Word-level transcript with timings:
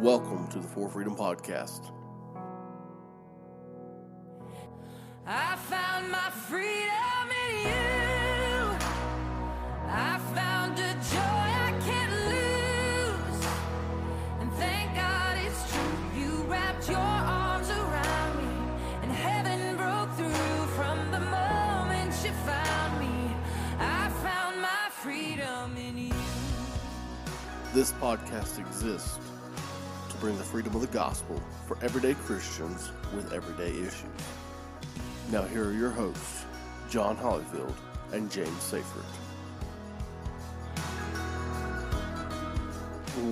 Welcome 0.00 0.46
to 0.52 0.60
the 0.60 0.68
For 0.68 0.88
Freedom 0.88 1.16
Podcast. 1.16 1.90
I 5.26 5.56
found 5.56 6.08
my 6.08 6.30
freedom 6.30 7.26
in 7.48 7.56
you. 7.66 8.78
I 9.88 10.20
found 10.36 10.78
a 10.78 10.92
joy 11.10 11.18
I 11.18 11.74
can't 11.84 12.12
lose. 12.30 13.46
And 14.38 14.52
thank 14.52 14.94
God 14.94 15.38
it's 15.44 15.72
true. 15.72 16.20
You 16.20 16.44
wrapped 16.44 16.88
your 16.88 16.98
arms 16.98 17.68
around 17.68 18.36
me, 18.36 18.72
and 19.02 19.10
heaven 19.10 19.76
broke 19.76 20.12
through 20.12 20.66
from 20.76 21.10
the 21.10 21.18
moment 21.18 22.14
you 22.24 22.30
found 22.46 23.00
me. 23.00 23.34
I 23.80 24.10
found 24.22 24.62
my 24.62 24.90
freedom 24.90 25.76
in 25.76 25.98
you. 25.98 26.14
This 27.74 27.92
podcast 27.94 28.60
exists 28.60 29.18
bring 30.20 30.36
the 30.36 30.44
freedom 30.44 30.74
of 30.74 30.80
the 30.80 30.88
gospel 30.88 31.40
for 31.66 31.78
everyday 31.80 32.14
Christians 32.14 32.90
with 33.14 33.32
everyday 33.32 33.70
issues. 33.70 34.04
Now, 35.30 35.42
here 35.42 35.64
are 35.64 35.72
your 35.72 35.90
hosts, 35.90 36.44
John 36.90 37.16
Hollyfield 37.16 37.74
and 38.12 38.30
James 38.30 38.48
Seyfert. 38.48 39.04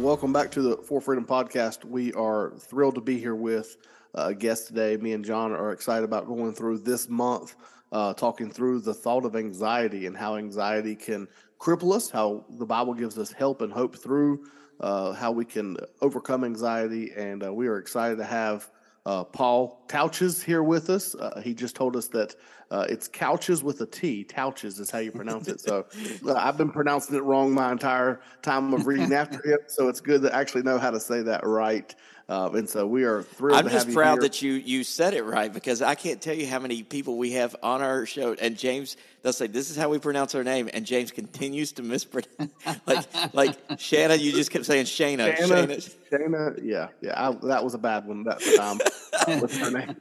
Welcome 0.01 0.33
back 0.33 0.51
to 0.53 0.63
the 0.63 0.77
For 0.77 1.01
Freedom 1.01 1.25
podcast. 1.25 1.85
We 1.85 2.13
are 2.13 2.53
thrilled 2.59 2.95
to 2.97 3.01
be 3.01 3.19
here 3.19 3.35
with 3.35 3.77
uh, 4.17 4.27
a 4.29 4.35
guest 4.35 4.69
today. 4.69 4.97
Me 4.97 5.13
and 5.13 5.25
John 5.25 5.53
are 5.53 5.73
excited 5.73 6.05
about 6.05 6.27
going 6.27 6.53
through 6.55 6.79
this 6.79 7.09
month, 7.09 7.57
uh, 7.91 8.15
talking 8.15 8.51
through 8.51 8.81
the 8.81 8.95
thought 8.95 9.25
of 9.25 9.35
anxiety 9.35 10.07
and 10.07 10.17
how 10.17 10.37
anxiety 10.37 10.95
can 10.95 11.27
cripple 11.59 11.95
us, 11.95 12.11
how 12.11 12.45
the 12.59 12.67
Bible 12.67 12.95
gives 12.95 13.19
us 13.19 13.33
help 13.33 13.63
and 13.63 13.73
hope 13.73 13.97
through, 13.97 14.45
uh, 14.81 15.13
how 15.13 15.33
we 15.33 15.45
can 15.45 15.77
overcome 16.01 16.45
anxiety. 16.45 17.13
And 17.17 17.45
uh, 17.45 17.53
we 17.53 17.69
are 17.69 17.79
excited 17.79 18.17
to 18.17 18.25
have 18.25 18.71
uh, 19.05 19.25
Paul 19.25 19.85
Tautges 19.89 20.43
here 20.43 20.63
with 20.63 20.91
us. 20.91 21.15
Uh, 21.15 21.41
he 21.43 21.55
just 21.55 21.77
told 21.77 21.97
us 21.97 22.09
that 22.09 22.35
uh, 22.71 22.87
it's 22.89 23.09
couches 23.09 23.63
with 23.63 23.81
a 23.81 23.87
T. 23.87 24.25
Couches 24.25 24.81
is 24.81 24.91
how 24.91 24.99
you 24.99 25.13
pronounce 25.13 25.49
it. 25.49 25.61
So 25.61 25.87
uh, 26.27 26.35
I've 26.35 26.57
been 26.57 26.71
pronouncing 26.71 27.17
it 27.17 27.23
wrong 27.23 27.53
my 27.53 27.73
entire 27.73 28.21
time 28.43 28.75
of 28.75 28.87
reading 28.87 29.13
after 29.13 29.37
him. 29.45 29.59
So 29.69 29.89
it's 29.89 30.01
good 30.01 30.23
to 30.23 30.35
actually 30.35 30.63
know 30.63 30.79
how 30.79 30.91
to 30.91 31.01
say 31.01 31.23
that 31.23 31.47
right. 31.47 31.95
Um, 32.29 32.57
and 32.57 32.69
so 32.69 32.89
we 32.89 33.05
are 33.05 33.23
thrilled. 33.23 33.57
I'm 33.57 33.67
to 33.67 33.71
just 33.71 33.93
proud 33.93 34.15
here. 34.15 34.23
that 34.23 34.43
you 34.43 34.55
you 34.55 34.83
said 34.83 35.15
it 35.15 35.23
right 35.23 35.53
because 35.53 35.81
I 35.81 35.95
can't 35.95 36.21
tell 36.21 36.35
you 36.35 36.49
how 36.49 36.59
many 36.59 36.83
people 36.83 37.19
we 37.19 37.33
have 37.33 37.55
on 37.63 37.83
our 37.83 38.05
show. 38.05 38.35
And 38.35 38.59
James, 38.59 38.97
they'll 39.23 39.33
say 39.33 39.47
this 39.47 39.71
is 39.71 39.77
how 39.77 39.89
we 39.91 40.01
pronounce 40.01 40.35
our 40.35 40.43
name, 40.43 40.69
and 40.75 40.85
James 40.85 41.13
continues 41.13 41.71
to 41.75 41.85
mispronounce. 41.85 42.51
like 42.87 43.07
like 43.33 43.57
Shanna, 43.79 44.17
you 44.17 44.33
just 44.33 44.51
kept 44.51 44.67
saying 44.67 44.87
Shana. 44.87 45.37
Shana, 45.37 45.67
Shana. 45.69 45.95
Shana, 46.11 46.61
yeah, 46.65 46.89
yeah, 47.01 47.29
I, 47.29 47.33
that 47.47 47.63
was 47.63 47.75
a 47.75 47.79
bad 47.79 48.09
one 48.09 48.25
that 48.25 48.41
time. 48.57 49.41
What's 49.41 49.57
her 49.59 49.71
name? 49.71 49.97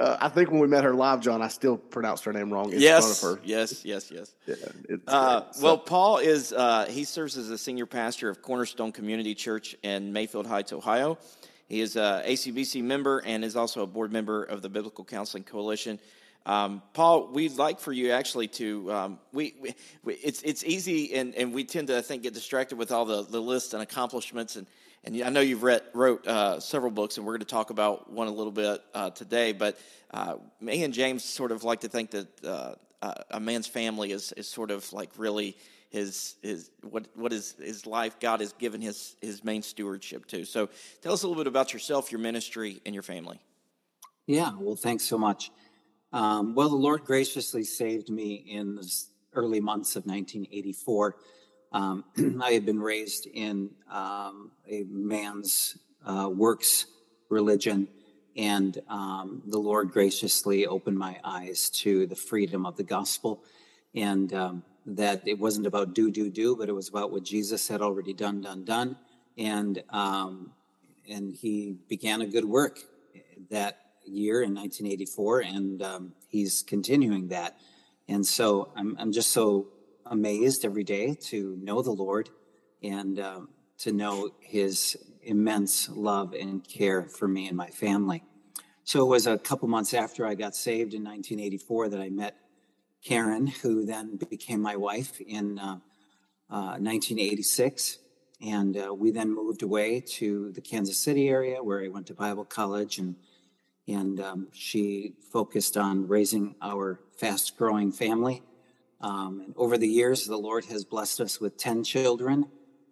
Uh, 0.00 0.16
I 0.18 0.30
think 0.30 0.50
when 0.50 0.60
we 0.60 0.66
met 0.66 0.82
her 0.82 0.94
live, 0.94 1.20
John, 1.20 1.42
I 1.42 1.48
still 1.48 1.76
pronounced 1.76 2.24
her 2.24 2.32
name 2.32 2.50
wrong 2.50 2.72
in 2.72 2.80
Yes, 2.80 3.20
front 3.20 3.34
of 3.36 3.42
her. 3.42 3.46
yes, 3.46 3.84
yes, 3.84 4.10
yes. 4.10 4.34
Yeah, 4.46 4.54
Uh. 5.06 5.42
So- 5.52 5.62
well, 5.64 5.76
Paul 5.78 6.16
is 6.18 6.54
uh, 6.54 6.86
he 6.88 7.04
serves 7.04 7.36
as 7.36 7.50
a 7.50 7.58
senior 7.58 7.84
pastor 7.84 8.30
of 8.30 8.40
Cornerstone 8.40 8.92
Community 8.92 9.34
Church 9.34 9.76
in 9.82 10.10
Mayfield 10.10 10.46
Heights, 10.46 10.72
Ohio. 10.72 11.18
He 11.68 11.82
is 11.82 11.96
a 11.96 12.22
ACBC 12.26 12.82
member 12.82 13.22
and 13.26 13.44
is 13.44 13.56
also 13.56 13.82
a 13.82 13.86
board 13.86 14.10
member 14.10 14.42
of 14.42 14.62
the 14.62 14.70
Biblical 14.70 15.04
Counseling 15.04 15.44
Coalition. 15.44 16.00
Um, 16.46 16.80
Paul, 16.94 17.28
we'd 17.28 17.58
like 17.58 17.78
for 17.78 17.92
you 17.92 18.10
actually 18.12 18.48
to 18.48 18.90
um, 18.90 19.18
we, 19.34 19.54
we, 19.60 19.74
we 20.02 20.14
it's 20.14 20.40
it's 20.42 20.64
easy 20.64 21.12
and, 21.14 21.34
and 21.34 21.52
we 21.52 21.62
tend 21.64 21.88
to 21.88 21.98
I 21.98 22.00
think 22.00 22.22
get 22.22 22.32
distracted 22.32 22.78
with 22.78 22.90
all 22.90 23.04
the, 23.04 23.22
the 23.22 23.40
lists 23.40 23.74
and 23.74 23.82
accomplishments 23.82 24.56
and 24.56 24.66
and 25.04 25.22
I 25.22 25.30
know 25.30 25.40
you've 25.40 25.62
read 25.62 25.82
wrote 25.94 26.26
uh, 26.26 26.60
several 26.60 26.90
books 26.90 27.16
and 27.16 27.26
we're 27.26 27.32
going 27.32 27.40
to 27.40 27.46
talk 27.46 27.70
about 27.70 28.12
one 28.12 28.28
a 28.28 28.32
little 28.32 28.52
bit 28.52 28.82
uh, 28.94 29.10
today. 29.10 29.52
But 29.52 29.78
uh, 30.10 30.36
me 30.60 30.84
and 30.84 30.92
James 30.92 31.24
sort 31.24 31.52
of 31.52 31.64
like 31.64 31.80
to 31.80 31.88
think 31.88 32.10
that 32.10 32.44
uh, 32.44 32.74
uh, 33.00 33.14
a 33.30 33.40
man's 33.40 33.66
family 33.66 34.12
is 34.12 34.32
is 34.32 34.48
sort 34.48 34.70
of 34.70 34.92
like 34.92 35.10
really 35.16 35.56
his 35.90 36.36
his 36.42 36.70
what 36.82 37.06
what 37.14 37.32
is 37.32 37.54
his 37.58 37.86
life 37.86 38.20
God 38.20 38.40
has 38.40 38.52
given 38.52 38.80
his 38.80 39.16
his 39.20 39.42
main 39.42 39.62
stewardship 39.62 40.26
to. 40.26 40.44
So 40.44 40.68
tell 41.02 41.12
us 41.12 41.22
a 41.22 41.28
little 41.28 41.42
bit 41.42 41.48
about 41.48 41.72
yourself, 41.72 42.12
your 42.12 42.20
ministry, 42.20 42.80
and 42.84 42.94
your 42.94 43.02
family. 43.02 43.40
Yeah, 44.26 44.52
well, 44.58 44.76
thanks 44.76 45.04
so 45.04 45.18
much. 45.18 45.50
Um, 46.12 46.54
well, 46.54 46.68
the 46.68 46.76
Lord 46.76 47.04
graciously 47.04 47.64
saved 47.64 48.10
me 48.10 48.34
in 48.34 48.76
the 48.76 48.86
early 49.32 49.60
months 49.60 49.96
of 49.96 50.04
1984. 50.04 51.16
Um, 51.72 52.04
I 52.42 52.52
had 52.52 52.66
been 52.66 52.80
raised 52.80 53.26
in 53.26 53.70
um, 53.90 54.50
a 54.68 54.84
man's 54.88 55.78
uh, 56.04 56.30
works 56.32 56.86
religion, 57.28 57.88
and 58.36 58.80
um, 58.88 59.42
the 59.46 59.58
Lord 59.58 59.90
graciously 59.90 60.66
opened 60.66 60.98
my 60.98 61.18
eyes 61.24 61.70
to 61.70 62.06
the 62.06 62.16
freedom 62.16 62.66
of 62.66 62.76
the 62.76 62.82
gospel, 62.82 63.44
and 63.94 64.32
um, 64.32 64.62
that 64.86 65.26
it 65.26 65.38
wasn't 65.38 65.66
about 65.66 65.94
do, 65.94 66.10
do, 66.10 66.30
do, 66.30 66.56
but 66.56 66.68
it 66.68 66.72
was 66.72 66.88
about 66.88 67.10
what 67.10 67.22
Jesus 67.22 67.68
had 67.68 67.82
already 67.82 68.12
done, 68.12 68.40
done, 68.40 68.64
done, 68.64 68.96
and 69.38 69.82
um, 69.90 70.52
and 71.08 71.32
He 71.32 71.76
began 71.88 72.20
a 72.20 72.26
good 72.26 72.44
work 72.44 72.78
that 73.50 73.78
year 74.06 74.42
in 74.42 74.54
1984, 74.54 75.40
and 75.40 75.82
um, 75.82 76.12
he's 76.28 76.62
continuing 76.62 77.28
that. 77.28 77.58
And 78.08 78.26
so 78.26 78.72
I'm, 78.76 78.96
I'm 78.98 79.12
just 79.12 79.30
so 79.30 79.68
amazed 80.10 80.64
every 80.64 80.84
day 80.84 81.14
to 81.14 81.56
know 81.62 81.80
the 81.80 81.90
Lord 81.90 82.28
and 82.82 83.18
um, 83.18 83.48
to 83.78 83.92
know 83.92 84.30
his 84.40 84.96
immense 85.22 85.88
love 85.88 86.34
and 86.34 86.66
care 86.66 87.04
for 87.04 87.26
me 87.26 87.48
and 87.48 87.56
my 87.56 87.68
family. 87.68 88.22
So 88.84 89.02
it 89.02 89.08
was 89.08 89.26
a 89.26 89.38
couple 89.38 89.68
months 89.68 89.94
after 89.94 90.26
I 90.26 90.34
got 90.34 90.54
saved 90.54 90.92
in 90.92 91.04
1984 91.04 91.90
that 91.90 92.00
I 92.00 92.10
met 92.10 92.36
Karen, 93.04 93.46
who 93.46 93.86
then 93.86 94.16
became 94.16 94.60
my 94.60 94.76
wife 94.76 95.20
in 95.20 95.58
uh, 95.58 95.78
uh, 96.50 96.76
1986. 96.78 97.98
And 98.42 98.76
uh, 98.76 98.92
we 98.92 99.10
then 99.10 99.34
moved 99.34 99.62
away 99.62 100.00
to 100.00 100.50
the 100.52 100.60
Kansas 100.60 100.98
City 100.98 101.28
area 101.28 101.62
where 101.62 101.82
I 101.82 101.88
went 101.88 102.06
to 102.08 102.14
Bible 102.14 102.44
college 102.44 102.98
and 102.98 103.16
and 103.88 104.20
um, 104.20 104.48
she 104.52 105.14
focused 105.32 105.76
on 105.76 106.06
raising 106.06 106.54
our 106.62 107.00
fast 107.18 107.56
growing 107.56 107.90
family. 107.90 108.42
Um, 109.00 109.40
and 109.40 109.54
over 109.56 109.78
the 109.78 109.88
years, 109.88 110.26
the 110.26 110.36
Lord 110.36 110.64
has 110.66 110.84
blessed 110.84 111.20
us 111.20 111.40
with 111.40 111.56
10 111.56 111.84
children, 111.84 112.46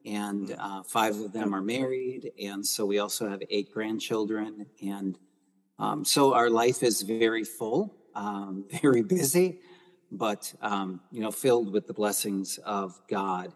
and 0.07 0.57
uh, 0.59 0.83
five 0.83 1.19
of 1.21 1.33
them 1.33 1.55
are 1.55 1.61
married. 1.61 2.33
And 2.43 2.67
so 2.67 2.87
we 2.87 2.99
also 2.99 3.29
have 3.29 3.43
eight 3.51 3.71
grandchildren. 3.73 4.67
And 4.83 5.19
um, 5.79 6.05
so 6.05 6.35
our 6.35 6.49
life 6.49 6.83
is 6.83 7.03
very 7.03 7.45
full, 7.45 7.95
um, 8.15 8.65
very 8.83 9.03
busy, 9.03 9.61
but, 10.11 10.53
um, 10.63 11.01
you 11.13 11.21
know, 11.21 11.31
filled 11.31 11.73
with 11.73 11.87
the 11.87 11.93
blessings 11.93 12.59
of 12.59 12.99
God. 13.09 13.53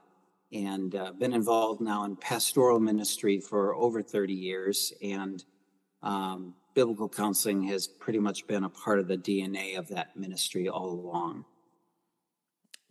And 0.53 0.95
uh, 0.95 1.13
been 1.13 1.33
involved 1.33 1.81
now 1.81 2.05
in 2.05 2.15
pastoral 2.15 2.79
ministry 2.79 3.41
for 3.41 3.75
over 3.75 4.03
30 4.03 4.35
years. 4.35 4.93
And 5.03 5.43
um, 6.03 6.55
biblical 6.75 7.09
counseling 7.09 7.63
has 7.69 7.87
pretty 7.87 8.19
much 8.19 8.47
been 8.47 8.65
a 8.65 8.69
part 8.69 8.99
of 8.99 9.09
the 9.09 9.17
DNA 9.17 9.79
of 9.79 9.89
that 9.89 10.15
ministry 10.15 10.69
all 10.69 10.91
along. 10.91 11.47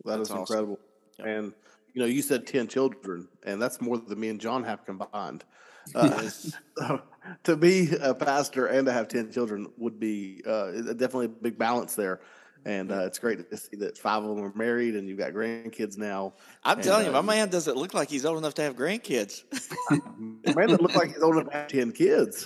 That 0.04 0.18
That's 0.18 0.28
is 0.28 0.30
awesome. 0.30 0.40
incredible. 0.40 0.78
Yep. 1.18 1.26
And 1.28 1.52
you 1.94 2.00
know, 2.00 2.06
you 2.06 2.22
said 2.22 2.46
ten 2.46 2.68
children, 2.68 3.28
and 3.44 3.60
that's 3.60 3.80
more 3.80 3.98
than 3.98 4.18
me 4.18 4.28
and 4.28 4.40
John 4.40 4.64
have 4.64 4.84
combined. 4.84 5.44
Uh, 5.96 6.28
to 7.42 7.56
be 7.56 7.88
a 8.00 8.14
pastor 8.14 8.66
and 8.66 8.86
to 8.86 8.92
have 8.92 9.08
ten 9.08 9.32
children 9.32 9.66
would 9.78 9.98
be 9.98 10.40
uh, 10.46 10.70
definitely 10.70 11.26
a 11.26 11.28
big 11.28 11.58
balance 11.58 11.96
there. 11.96 12.20
And 12.64 12.92
uh, 12.92 13.00
it's 13.00 13.18
great 13.18 13.50
to 13.50 13.56
see 13.56 13.76
that 13.78 13.98
five 13.98 14.22
of 14.22 14.36
them 14.36 14.44
are 14.44 14.52
married, 14.54 14.94
and 14.94 15.08
you've 15.08 15.18
got 15.18 15.32
grandkids 15.32 15.98
now. 15.98 16.34
I'm 16.62 16.78
And, 16.78 16.84
telling 16.84 17.06
you, 17.06 17.10
uh, 17.10 17.20
my 17.20 17.34
man 17.34 17.48
doesn't 17.48 17.76
look 17.76 17.94
like 17.94 18.08
he's 18.08 18.24
old 18.24 18.38
enough 18.38 18.54
to 18.54 18.62
have 18.62 18.76
grandkids. 18.76 19.42
Man 20.54 20.68
that 20.68 20.80
looks 20.80 20.94
like 20.94 21.08
he's 21.12 21.22
old 21.22 21.34
enough 21.34 21.50
to 21.50 21.56
have 21.58 21.66
ten 21.68 21.90
kids. 21.90 22.44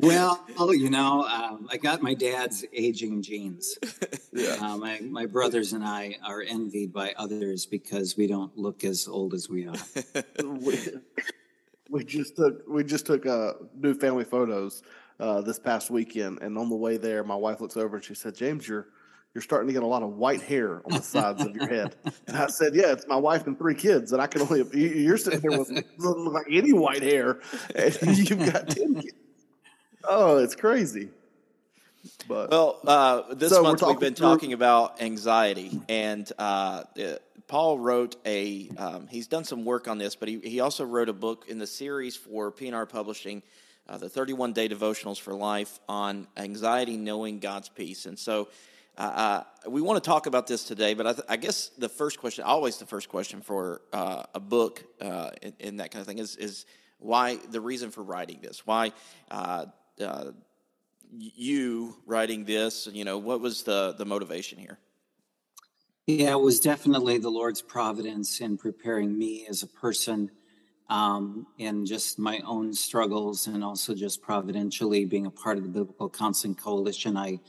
Well, 0.00 0.44
you 0.74 0.90
know, 0.90 1.24
um, 1.24 1.68
I 1.70 1.76
got 1.76 2.02
my 2.02 2.14
dad's 2.14 2.64
aging 2.72 3.22
genes. 3.22 3.78
Yeah. 4.30 4.56
Uh, 4.60 4.76
my, 4.76 5.00
my 5.00 5.26
brothers 5.26 5.72
and 5.72 5.82
I 5.82 6.16
are 6.24 6.42
envied 6.42 6.92
by 6.92 7.12
others 7.16 7.66
because 7.66 8.16
we 8.16 8.26
don't 8.28 8.56
look 8.56 8.84
as 8.84 9.08
old 9.08 9.34
as 9.34 9.48
we 9.48 9.66
are. 9.66 9.74
we, 10.44 10.78
we 11.90 12.04
just 12.04 12.36
took 12.36 12.62
we 12.68 12.84
just 12.84 13.06
took 13.06 13.26
uh, 13.26 13.54
new 13.74 13.94
family 13.94 14.22
photos 14.24 14.82
uh, 15.18 15.40
this 15.40 15.58
past 15.58 15.90
weekend, 15.90 16.38
and 16.42 16.56
on 16.56 16.68
the 16.68 16.76
way 16.76 16.98
there, 16.98 17.24
my 17.24 17.34
wife 17.34 17.60
looks 17.60 17.76
over 17.76 17.96
and 17.96 18.04
she 18.04 18.14
said, 18.14 18.36
"James, 18.36 18.68
you're 18.68 18.86
you're 19.34 19.42
starting 19.42 19.66
to 19.66 19.72
get 19.72 19.82
a 19.82 19.86
lot 19.86 20.02
of 20.04 20.10
white 20.10 20.42
hair 20.42 20.82
on 20.84 20.92
the 20.98 21.02
sides 21.02 21.42
of 21.42 21.56
your 21.56 21.66
head." 21.66 21.96
And 22.28 22.36
I 22.36 22.46
said, 22.48 22.74
"Yeah, 22.76 22.92
it's 22.92 23.08
my 23.08 23.16
wife 23.16 23.46
and 23.48 23.58
three 23.58 23.74
kids, 23.74 24.12
and 24.12 24.22
I 24.22 24.26
can 24.28 24.42
only 24.42 24.58
you- 24.78 24.88
you're 25.00 25.16
sitting 25.18 25.40
there 25.40 25.58
with 25.58 25.70
like 25.98 26.46
any 26.50 26.72
white 26.74 27.02
hair, 27.02 27.40
and 27.74 28.16
you've 28.18 28.52
got 28.52 28.68
ten 28.68 28.94
kids. 28.96 29.14
Oh, 30.04 30.38
it's 30.38 30.54
crazy." 30.54 31.10
But 32.26 32.50
Well, 32.50 32.80
uh, 32.86 33.34
this 33.34 33.52
So 33.52 33.62
month 33.62 33.82
we've 33.82 33.98
been 33.98 34.14
talking 34.14 34.14
through- 34.14 34.26
talking 34.26 34.52
about 34.52 35.02
anxiety, 35.02 35.80
and 35.88 36.30
uh, 36.38 36.84
uh, 37.00 37.16
Paul 37.48 37.78
wrote 37.78 38.16
a, 38.26 38.70
um, 38.76 39.08
he's 39.08 39.26
done 39.26 39.44
some 39.44 39.64
work 39.64 39.88
on 39.88 39.98
this, 39.98 40.14
but 40.14 40.28
he, 40.28 40.38
he 40.40 40.60
also 40.60 40.84
wrote 40.84 41.08
a 41.08 41.14
book 41.14 41.46
in 41.48 41.58
the 41.58 41.66
series 41.66 42.14
for 42.14 42.50
P&R 42.50 42.86
Publishing, 42.86 43.42
uh, 43.88 43.96
the 43.96 44.08
31 44.08 44.52
Day 44.52 44.68
Devotionals 44.68 45.18
for 45.18 45.32
Life 45.32 45.80
on 45.88 46.26
anxiety, 46.36 46.96
knowing 46.98 47.38
God's 47.38 47.70
peace. 47.70 48.04
And 48.04 48.18
so 48.18 48.48
uh, 48.98 49.44
uh, 49.64 49.70
we 49.70 49.80
want 49.80 50.02
to 50.02 50.06
talk 50.06 50.26
about 50.26 50.46
this 50.46 50.64
today, 50.64 50.92
but 50.92 51.06
I, 51.06 51.12
th- 51.14 51.26
I, 51.28 51.36
guess 51.36 51.68
the 51.78 51.88
first 51.88 52.18
question, 52.18 52.44
always 52.44 52.76
the 52.76 52.86
first 52.86 53.08
question 53.08 53.40
for 53.40 53.80
uh, 53.92 54.24
a 54.34 54.40
book 54.40 54.84
uh, 55.00 55.30
in, 55.40 55.54
in, 55.58 55.76
that 55.78 55.90
kind 55.90 56.00
of 56.02 56.06
thing, 56.06 56.18
is, 56.18 56.36
is 56.36 56.66
why 56.98 57.36
the 57.50 57.60
reason 57.62 57.90
for 57.90 58.02
writing 58.02 58.40
this? 58.42 58.66
Why 58.66 58.92
uh, 60.00 60.32
you 61.16 61.96
writing 62.06 62.44
this? 62.44 62.88
You 62.92 63.04
know, 63.04 63.18
what 63.18 63.40
was 63.40 63.62
the, 63.62 63.94
the 63.96 64.04
motivation 64.04 64.58
here? 64.58 64.78
Yeah, 66.06 66.32
it 66.32 66.40
was 66.40 66.60
definitely 66.60 67.18
the 67.18 67.28
Lord's 67.30 67.60
providence 67.60 68.40
in 68.40 68.56
preparing 68.56 69.16
me 69.16 69.46
as 69.48 69.62
a 69.62 69.66
person 69.66 70.30
um, 70.88 71.46
and 71.58 71.86
just 71.86 72.18
my 72.18 72.40
own 72.46 72.72
struggles, 72.72 73.46
and 73.46 73.62
also 73.62 73.94
just 73.94 74.22
providentially 74.22 75.04
being 75.04 75.26
a 75.26 75.30
part 75.30 75.58
of 75.58 75.64
the 75.64 75.68
Biblical 75.68 76.08
Counseling 76.08 76.54
Coalition. 76.54 77.16
I 77.16 77.40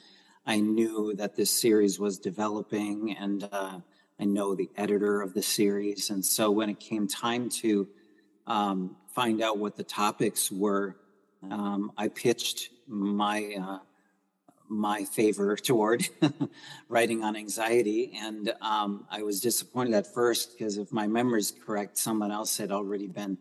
I 0.45 0.59
knew 0.59 1.13
that 1.15 1.35
this 1.35 1.51
series 1.51 1.99
was 1.99 2.17
developing, 2.17 3.15
and 3.15 3.47
uh, 3.51 3.79
I 4.19 4.25
know 4.25 4.55
the 4.55 4.69
editor 4.75 5.21
of 5.21 5.33
the 5.33 5.43
series. 5.43 6.09
And 6.09 6.25
so 6.25 6.51
when 6.51 6.69
it 6.69 6.79
came 6.79 7.07
time 7.07 7.49
to 7.61 7.87
um, 8.47 8.95
find 9.13 9.41
out 9.41 9.57
what 9.57 9.77
the 9.77 9.83
topics 9.83 10.51
were, 10.51 10.97
um, 11.50 11.91
I 11.97 12.07
pitched 12.07 12.69
my 12.88 13.56
uh, 13.59 13.80
my 14.68 15.03
favor 15.03 15.56
toward 15.69 16.07
writing 16.89 17.24
on 17.24 17.36
anxiety, 17.36 18.13
and 18.15 18.53
um, 18.62 19.06
I 19.09 19.24
was 19.24 19.41
disappointed 19.41 19.94
at 19.94 20.13
first 20.13 20.57
because 20.57 20.77
if 20.77 20.91
my 20.91 21.07
memory 21.07 21.39
is 21.39 21.51
correct, 21.51 21.97
someone 21.97 22.31
else 22.31 22.57
had 22.57 22.71
already 22.71 23.07
been 23.07 23.38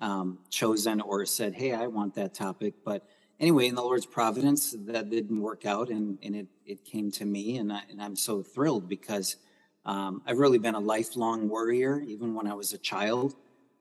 um, 0.00 0.38
chosen 0.50 1.00
or 1.00 1.24
said, 1.26 1.54
"Hey, 1.54 1.72
I 1.72 1.86
want 1.86 2.14
that 2.14 2.34
topic," 2.34 2.74
but 2.84 3.06
anyway, 3.42 3.66
in 3.66 3.74
the 3.74 3.82
Lord's 3.82 4.06
providence, 4.06 4.74
that 4.86 5.10
didn't 5.10 5.40
work 5.40 5.66
out, 5.66 5.90
and, 5.90 6.18
and 6.22 6.34
it, 6.34 6.46
it 6.64 6.84
came 6.84 7.10
to 7.10 7.24
me, 7.24 7.58
and, 7.58 7.72
I, 7.72 7.82
and 7.90 8.00
I'm 8.00 8.16
so 8.16 8.42
thrilled 8.42 8.88
because 8.88 9.36
um, 9.84 10.22
I've 10.26 10.38
really 10.38 10.58
been 10.58 10.76
a 10.76 10.80
lifelong 10.80 11.48
worrier, 11.48 12.00
even 12.00 12.34
when 12.34 12.46
I 12.46 12.54
was 12.54 12.72
a 12.72 12.78
child. 12.78 13.34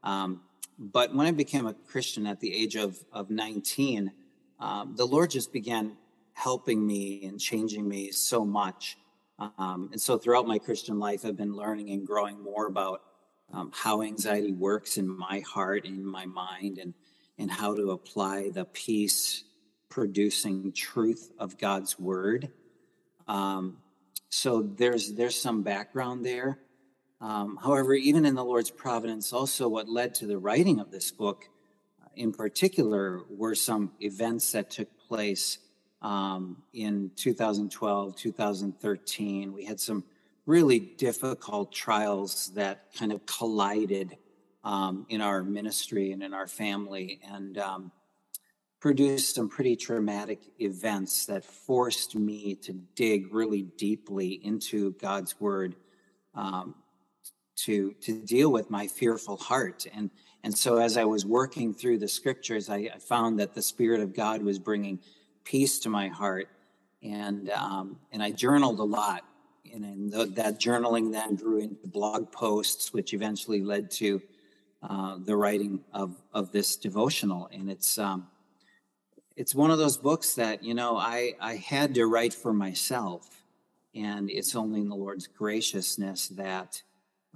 Um, 0.04 0.42
but 0.82 1.14
when 1.14 1.28
I 1.28 1.32
became 1.32 1.68
a 1.68 1.76
Christian 1.76 2.26
at 2.26 2.40
the 2.40 2.52
age 2.52 2.76
of, 2.76 2.98
of 3.14 3.30
19, 3.30 4.12
um, 4.60 4.96
the 4.96 5.06
Lord 5.06 5.30
just 5.30 5.54
began 5.54 5.96
helping 6.34 6.86
me 6.86 7.24
and 7.24 7.40
changing 7.40 7.88
me 7.88 8.12
so 8.12 8.44
much. 8.44 8.98
Um, 9.38 9.90
and 9.92 10.02
so 10.02 10.18
throughout 10.18 10.48
my 10.48 10.58
Christian 10.58 10.98
life, 10.98 11.24
I've 11.24 11.38
been 11.38 11.56
learning 11.56 11.92
and 11.92 12.06
growing 12.06 12.42
more 12.42 12.66
about 12.66 13.04
um, 13.54 13.72
how 13.72 14.02
anxiety 14.02 14.54
works 14.54 14.98
in 14.98 15.08
my 15.08 15.42
heart, 15.42 15.86
in 15.86 16.04
my 16.04 16.26
mind, 16.26 16.80
and 16.80 16.96
and 17.38 17.50
how 17.50 17.76
to 17.76 17.92
apply 17.92 18.50
the 18.50 18.66
peace 18.66 19.44
producing 19.90 20.72
truth 20.72 21.32
of 21.38 21.58
God's 21.58 22.00
word. 22.00 22.50
Um, 23.28 23.78
so 24.30 24.62
there's 24.62 25.14
there's 25.14 25.40
some 25.40 25.62
background 25.62 26.26
there. 26.26 26.60
Um, 27.22 27.60
however, 27.62 27.94
even 27.94 28.26
in 28.26 28.34
the 28.34 28.44
Lord's 28.44 28.72
providence, 28.72 29.32
also 29.32 29.70
what 29.70 29.88
led 29.88 30.16
to 30.16 30.26
the 30.26 30.40
writing 30.40 30.80
of 30.80 30.90
this 30.90 31.12
book, 31.12 31.48
uh, 32.04 32.08
in 32.16 32.34
particular, 32.34 33.22
were 33.30 33.54
some 33.54 33.92
events 34.00 34.52
that 34.54 34.72
took 34.72 34.90
place 35.08 35.60
um, 36.02 36.64
in 36.74 37.12
2012, 37.16 38.16
2013. 38.16 39.54
We 39.54 39.66
had 39.66 39.80
some 39.80 40.04
really 40.48 40.80
difficult 40.80 41.72
trials 41.72 42.52
that 42.56 42.88
kind 42.98 43.12
of 43.12 43.24
collided 43.28 44.18
um, 44.64 45.06
in 45.10 45.22
our 45.22 45.44
ministry 45.44 46.12
and 46.12 46.24
in 46.24 46.34
our 46.34 46.48
family. 46.48 47.22
And 47.32 47.60
um, 47.60 47.92
produced 48.82 49.36
some 49.36 49.48
pretty 49.48 49.76
traumatic 49.76 50.40
events 50.60 51.28
that 51.28 51.46
forced 51.46 52.16
me 52.16 52.56
to 52.56 52.74
dig 52.96 53.32
really 53.32 53.62
deeply 53.62 54.40
into 54.44 54.94
God's 54.94 55.40
word 55.40 55.76
um, 56.34 56.74
to 57.66 57.94
to 58.02 58.20
deal 58.22 58.52
with 58.52 58.70
my 58.70 58.88
fearful 58.88 59.38
heart. 59.38 59.86
And 59.94 60.10
and 60.44 60.58
so 60.58 60.78
as 60.78 60.98
I 60.98 61.06
was 61.06 61.26
working 61.26 61.74
through 61.74 62.00
the 62.00 62.08
scriptures, 62.08 62.70
I, 62.70 62.90
I 62.94 62.98
found 63.00 63.40
that 63.40 63.54
the 63.54 63.62
Spirit 63.62 64.02
of 64.02 64.14
God 64.14 64.42
was 64.42 64.58
bringing 64.58 65.00
peace 65.44 65.80
to 65.80 65.90
my 65.90 66.08
heart, 66.08 66.50
and 67.04 67.50
um, 67.52 67.98
and 68.12 68.24
I 68.24 68.32
journaled 68.32 68.80
a 68.80 68.84
lot, 68.84 69.24
and, 69.72 69.84
and 69.86 70.36
that 70.36 70.60
journaling 70.60 71.12
then 71.12 71.36
grew 71.36 71.60
into 71.60 71.88
blog 71.88 72.32
posts, 72.32 72.92
which 72.94 73.14
eventually 73.14 73.62
led 73.62 73.92
to 73.92 74.22
uh, 74.82 75.18
the 75.24 75.36
writing 75.36 75.82
of 75.94 76.16
of 76.34 76.52
this 76.52 76.76
devotional, 76.76 77.48
and 77.52 77.70
it's 77.70 77.98
um, 78.00 78.28
it's 79.36 79.54
one 79.54 79.70
of 79.70 79.78
those 79.78 79.98
books 79.98 80.34
that 80.36 80.64
you 80.64 80.74
know 80.74 80.98
I 80.98 81.34
I 81.40 81.56
had 81.56 81.94
to 81.96 82.08
write 82.08 82.34
for 82.34 82.52
myself, 82.52 83.44
and 83.94 84.30
it's 84.32 84.56
only 84.56 84.80
in 84.80 84.90
the 84.90 84.96
Lord's 84.96 85.28
graciousness 85.28 86.30
that 86.30 86.82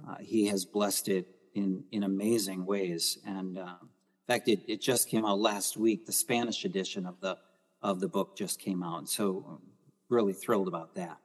uh, 0.08 0.16
He 0.20 0.46
has 0.46 0.64
blessed 0.64 1.08
it 1.08 1.26
in 1.54 1.84
in 1.92 2.02
amazing 2.02 2.66
ways. 2.66 3.18
And 3.26 3.58
uh, 3.58 3.76
in 3.82 4.34
fact, 4.34 4.48
it, 4.48 4.60
it 4.66 4.80
just 4.80 5.08
came 5.08 5.24
out 5.24 5.38
last 5.38 5.76
week. 5.76 6.06
The 6.06 6.12
Spanish 6.12 6.64
edition 6.64 7.06
of 7.06 7.20
the 7.20 7.38
of 7.82 8.00
the 8.00 8.08
book 8.08 8.36
just 8.36 8.58
came 8.58 8.82
out, 8.82 9.08
so 9.08 9.44
um, 9.48 9.62
really 10.08 10.32
thrilled 10.32 10.68
about 10.68 10.94
that. 10.94 11.18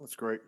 That's 0.00 0.16
great. 0.16 0.40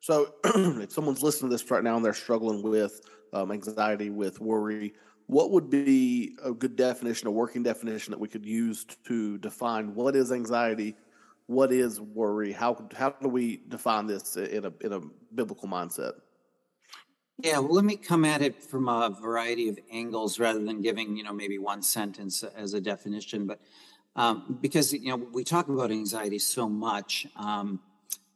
So, 0.00 0.34
if 0.44 0.92
someone's 0.92 1.22
listening 1.22 1.50
to 1.50 1.54
this 1.54 1.70
right 1.70 1.82
now 1.82 1.96
and 1.96 2.04
they're 2.04 2.12
struggling 2.12 2.62
with 2.62 3.00
um, 3.32 3.50
anxiety, 3.50 4.10
with 4.10 4.40
worry, 4.40 4.92
what 5.26 5.50
would 5.50 5.70
be 5.70 6.36
a 6.44 6.52
good 6.52 6.76
definition, 6.76 7.26
a 7.26 7.30
working 7.30 7.62
definition 7.62 8.10
that 8.10 8.20
we 8.20 8.28
could 8.28 8.44
use 8.44 8.84
to 9.06 9.38
define 9.38 9.94
what 9.94 10.14
is 10.14 10.30
anxiety, 10.30 10.94
what 11.46 11.72
is 11.72 12.00
worry? 12.00 12.52
How 12.52 12.86
how 12.94 13.10
do 13.10 13.28
we 13.28 13.62
define 13.68 14.06
this 14.06 14.36
in 14.36 14.66
a 14.66 14.72
in 14.82 14.92
a 14.92 15.00
biblical 15.34 15.68
mindset? 15.68 16.12
Yeah, 17.38 17.58
well, 17.58 17.74
let 17.74 17.84
me 17.84 17.96
come 17.96 18.24
at 18.24 18.42
it 18.42 18.62
from 18.62 18.88
a 18.88 19.10
variety 19.10 19.68
of 19.68 19.78
angles 19.90 20.38
rather 20.38 20.62
than 20.62 20.80
giving 20.82 21.16
you 21.16 21.24
know 21.24 21.32
maybe 21.32 21.58
one 21.58 21.82
sentence 21.82 22.44
as 22.44 22.74
a 22.74 22.80
definition, 22.80 23.46
but 23.46 23.60
um, 24.14 24.58
because 24.60 24.92
you 24.92 25.08
know 25.08 25.16
we 25.16 25.42
talk 25.42 25.68
about 25.68 25.90
anxiety 25.90 26.38
so 26.38 26.68
much. 26.68 27.26
Um, 27.36 27.80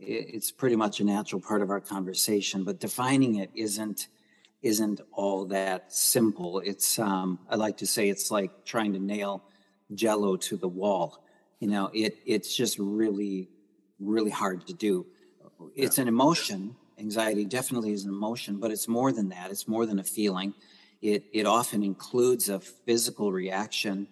it's 0.00 0.52
pretty 0.52 0.76
much 0.76 1.00
a 1.00 1.04
natural 1.04 1.40
part 1.40 1.60
of 1.60 1.70
our 1.70 1.80
conversation, 1.80 2.64
but 2.64 2.80
defining 2.80 3.36
it 3.36 3.50
isn't 3.54 4.08
isn't 4.62 5.00
all 5.12 5.44
that 5.46 5.92
simple. 5.92 6.58
It's 6.58 6.98
um, 6.98 7.38
I 7.48 7.54
like 7.54 7.76
to 7.78 7.86
say 7.86 8.08
it's 8.08 8.30
like 8.32 8.64
trying 8.64 8.92
to 8.94 8.98
nail 8.98 9.44
Jello 9.94 10.36
to 10.36 10.56
the 10.56 10.68
wall. 10.68 11.24
You 11.60 11.68
know, 11.68 11.90
it 11.94 12.18
it's 12.26 12.54
just 12.54 12.78
really 12.80 13.48
really 14.00 14.30
hard 14.30 14.66
to 14.66 14.74
do. 14.74 15.06
It's 15.76 15.98
an 15.98 16.08
emotion. 16.08 16.74
Anxiety 16.98 17.44
definitely 17.44 17.92
is 17.92 18.04
an 18.04 18.10
emotion, 18.10 18.58
but 18.58 18.70
it's 18.70 18.88
more 18.88 19.12
than 19.12 19.28
that. 19.30 19.50
It's 19.50 19.68
more 19.68 19.86
than 19.86 19.98
a 19.98 20.04
feeling. 20.04 20.54
It 21.00 21.24
it 21.32 21.46
often 21.46 21.82
includes 21.82 22.48
a 22.48 22.60
physical 22.60 23.32
reaction, 23.32 24.08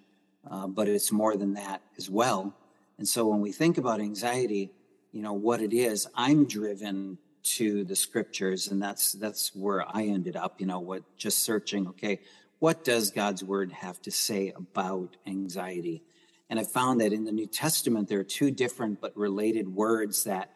uh, 0.49 0.67
but 0.67 0.89
it's 0.89 1.11
more 1.11 1.37
than 1.37 1.55
that 1.55 1.83
as 1.99 2.09
well. 2.09 2.55
And 2.99 3.07
so 3.07 3.27
when 3.27 3.41
we 3.41 3.53
think 3.53 3.77
about 3.77 4.01
anxiety, 4.01 4.71
you 5.13 5.23
know 5.23 5.33
what 5.33 5.61
it 5.61 5.73
is. 5.73 6.07
I'm 6.15 6.47
driven 6.47 7.19
to 7.47 7.85
the 7.85 7.95
scriptures 7.95 8.69
and 8.69 8.83
that's 8.83 9.13
that's 9.13 9.55
where 9.55 9.85
i 9.97 10.03
ended 10.03 10.35
up 10.35 10.61
you 10.61 10.67
know 10.67 10.81
what 10.81 11.03
just 11.17 11.45
searching 11.45 11.87
okay 11.87 12.19
what 12.59 12.83
does 12.83 13.13
god's 13.13 13.45
word 13.45 13.71
have 13.71 14.03
to 14.03 14.11
say 14.11 14.53
about 14.57 15.17
anxiety 15.29 16.03
and 16.51 16.59
i 16.59 16.65
found 16.65 17.01
that 17.01 17.13
in 17.13 17.25
the 17.25 17.31
new 17.31 17.47
testament 17.47 18.09
there 18.09 18.19
are 18.19 18.25
two 18.25 18.51
different 18.51 19.01
but 19.01 19.17
related 19.17 19.69
words 19.73 20.25
that 20.25 20.51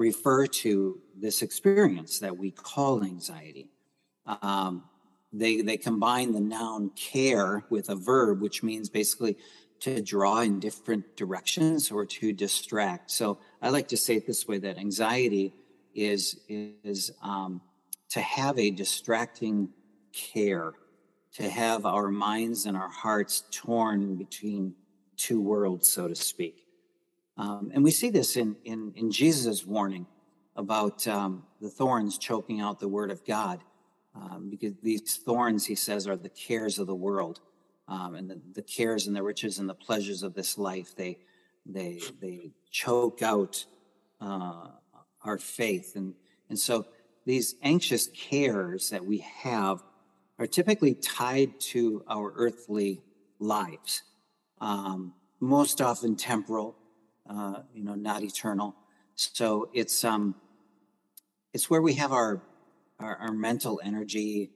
refer 0.00 0.46
to 0.46 0.98
this 1.16 1.42
experience 1.42 2.18
that 2.18 2.36
we 2.36 2.50
call 2.50 3.04
anxiety 3.04 3.68
um, 4.42 4.84
they 5.32 5.60
they 5.60 5.76
combine 5.76 6.32
the 6.32 6.40
noun 6.40 6.90
care 6.90 7.64
with 7.70 7.88
a 7.88 7.94
verb 7.94 8.40
which 8.40 8.62
means 8.62 8.88
basically 8.88 9.36
to 9.78 10.02
draw 10.02 10.40
in 10.40 10.60
different 10.60 11.16
directions 11.16 11.90
or 11.90 12.04
to 12.04 12.32
distract 12.32 13.10
so 13.10 13.38
i 13.62 13.68
like 13.68 13.88
to 13.88 13.96
say 13.96 14.16
it 14.16 14.26
this 14.26 14.48
way 14.48 14.58
that 14.58 14.78
anxiety 14.78 15.54
is 15.94 16.40
is 16.48 17.10
um, 17.22 17.60
to 18.10 18.20
have 18.20 18.58
a 18.58 18.70
distracting 18.70 19.70
care, 20.12 20.72
to 21.34 21.48
have 21.48 21.86
our 21.86 22.08
minds 22.08 22.66
and 22.66 22.76
our 22.76 22.88
hearts 22.88 23.44
torn 23.50 24.16
between 24.16 24.74
two 25.16 25.40
worlds, 25.40 25.90
so 25.90 26.08
to 26.08 26.14
speak. 26.14 26.59
Um, 27.40 27.70
and 27.72 27.82
we 27.82 27.90
see 27.90 28.10
this 28.10 28.36
in 28.36 28.56
in, 28.64 28.92
in 28.96 29.10
Jesus' 29.10 29.64
warning 29.64 30.06
about 30.56 31.08
um, 31.08 31.44
the 31.60 31.70
thorns 31.70 32.18
choking 32.18 32.60
out 32.60 32.80
the 32.80 32.88
word 32.88 33.10
of 33.10 33.24
God, 33.24 33.60
um, 34.14 34.48
because 34.50 34.74
these 34.82 35.16
thorns, 35.16 35.64
he 35.64 35.74
says, 35.74 36.06
are 36.06 36.16
the 36.16 36.28
cares 36.28 36.78
of 36.78 36.86
the 36.86 36.94
world. 36.94 37.40
Um, 37.88 38.14
and 38.14 38.30
the, 38.30 38.40
the, 38.54 38.62
cares 38.62 39.08
and 39.08 39.16
the 39.16 39.22
riches 39.22 39.58
and 39.58 39.68
the 39.68 39.74
pleasures 39.74 40.22
of 40.22 40.32
this 40.34 40.56
life 40.56 40.94
they 40.94 41.18
they 41.66 42.00
they 42.20 42.52
choke 42.70 43.20
out 43.22 43.64
uh, 44.20 44.68
our 45.24 45.38
faith. 45.38 45.96
And, 45.96 46.14
and 46.50 46.58
so 46.58 46.86
these 47.24 47.56
anxious 47.62 48.06
cares 48.08 48.90
that 48.90 49.04
we 49.04 49.18
have 49.18 49.82
are 50.38 50.46
typically 50.46 50.94
tied 50.94 51.58
to 51.60 52.04
our 52.08 52.32
earthly 52.36 53.02
lives, 53.38 54.02
um, 54.60 55.14
most 55.40 55.80
often 55.80 56.16
temporal, 56.16 56.76
uh, 57.30 57.60
you 57.72 57.84
know, 57.84 57.94
not 57.94 58.22
eternal. 58.22 58.74
So 59.14 59.70
it's 59.72 60.04
um, 60.04 60.34
it's 61.52 61.70
where 61.70 61.82
we 61.82 61.94
have 61.94 62.12
our 62.12 62.42
our, 62.98 63.16
our 63.16 63.32
mental 63.32 63.80
energy 63.82 64.50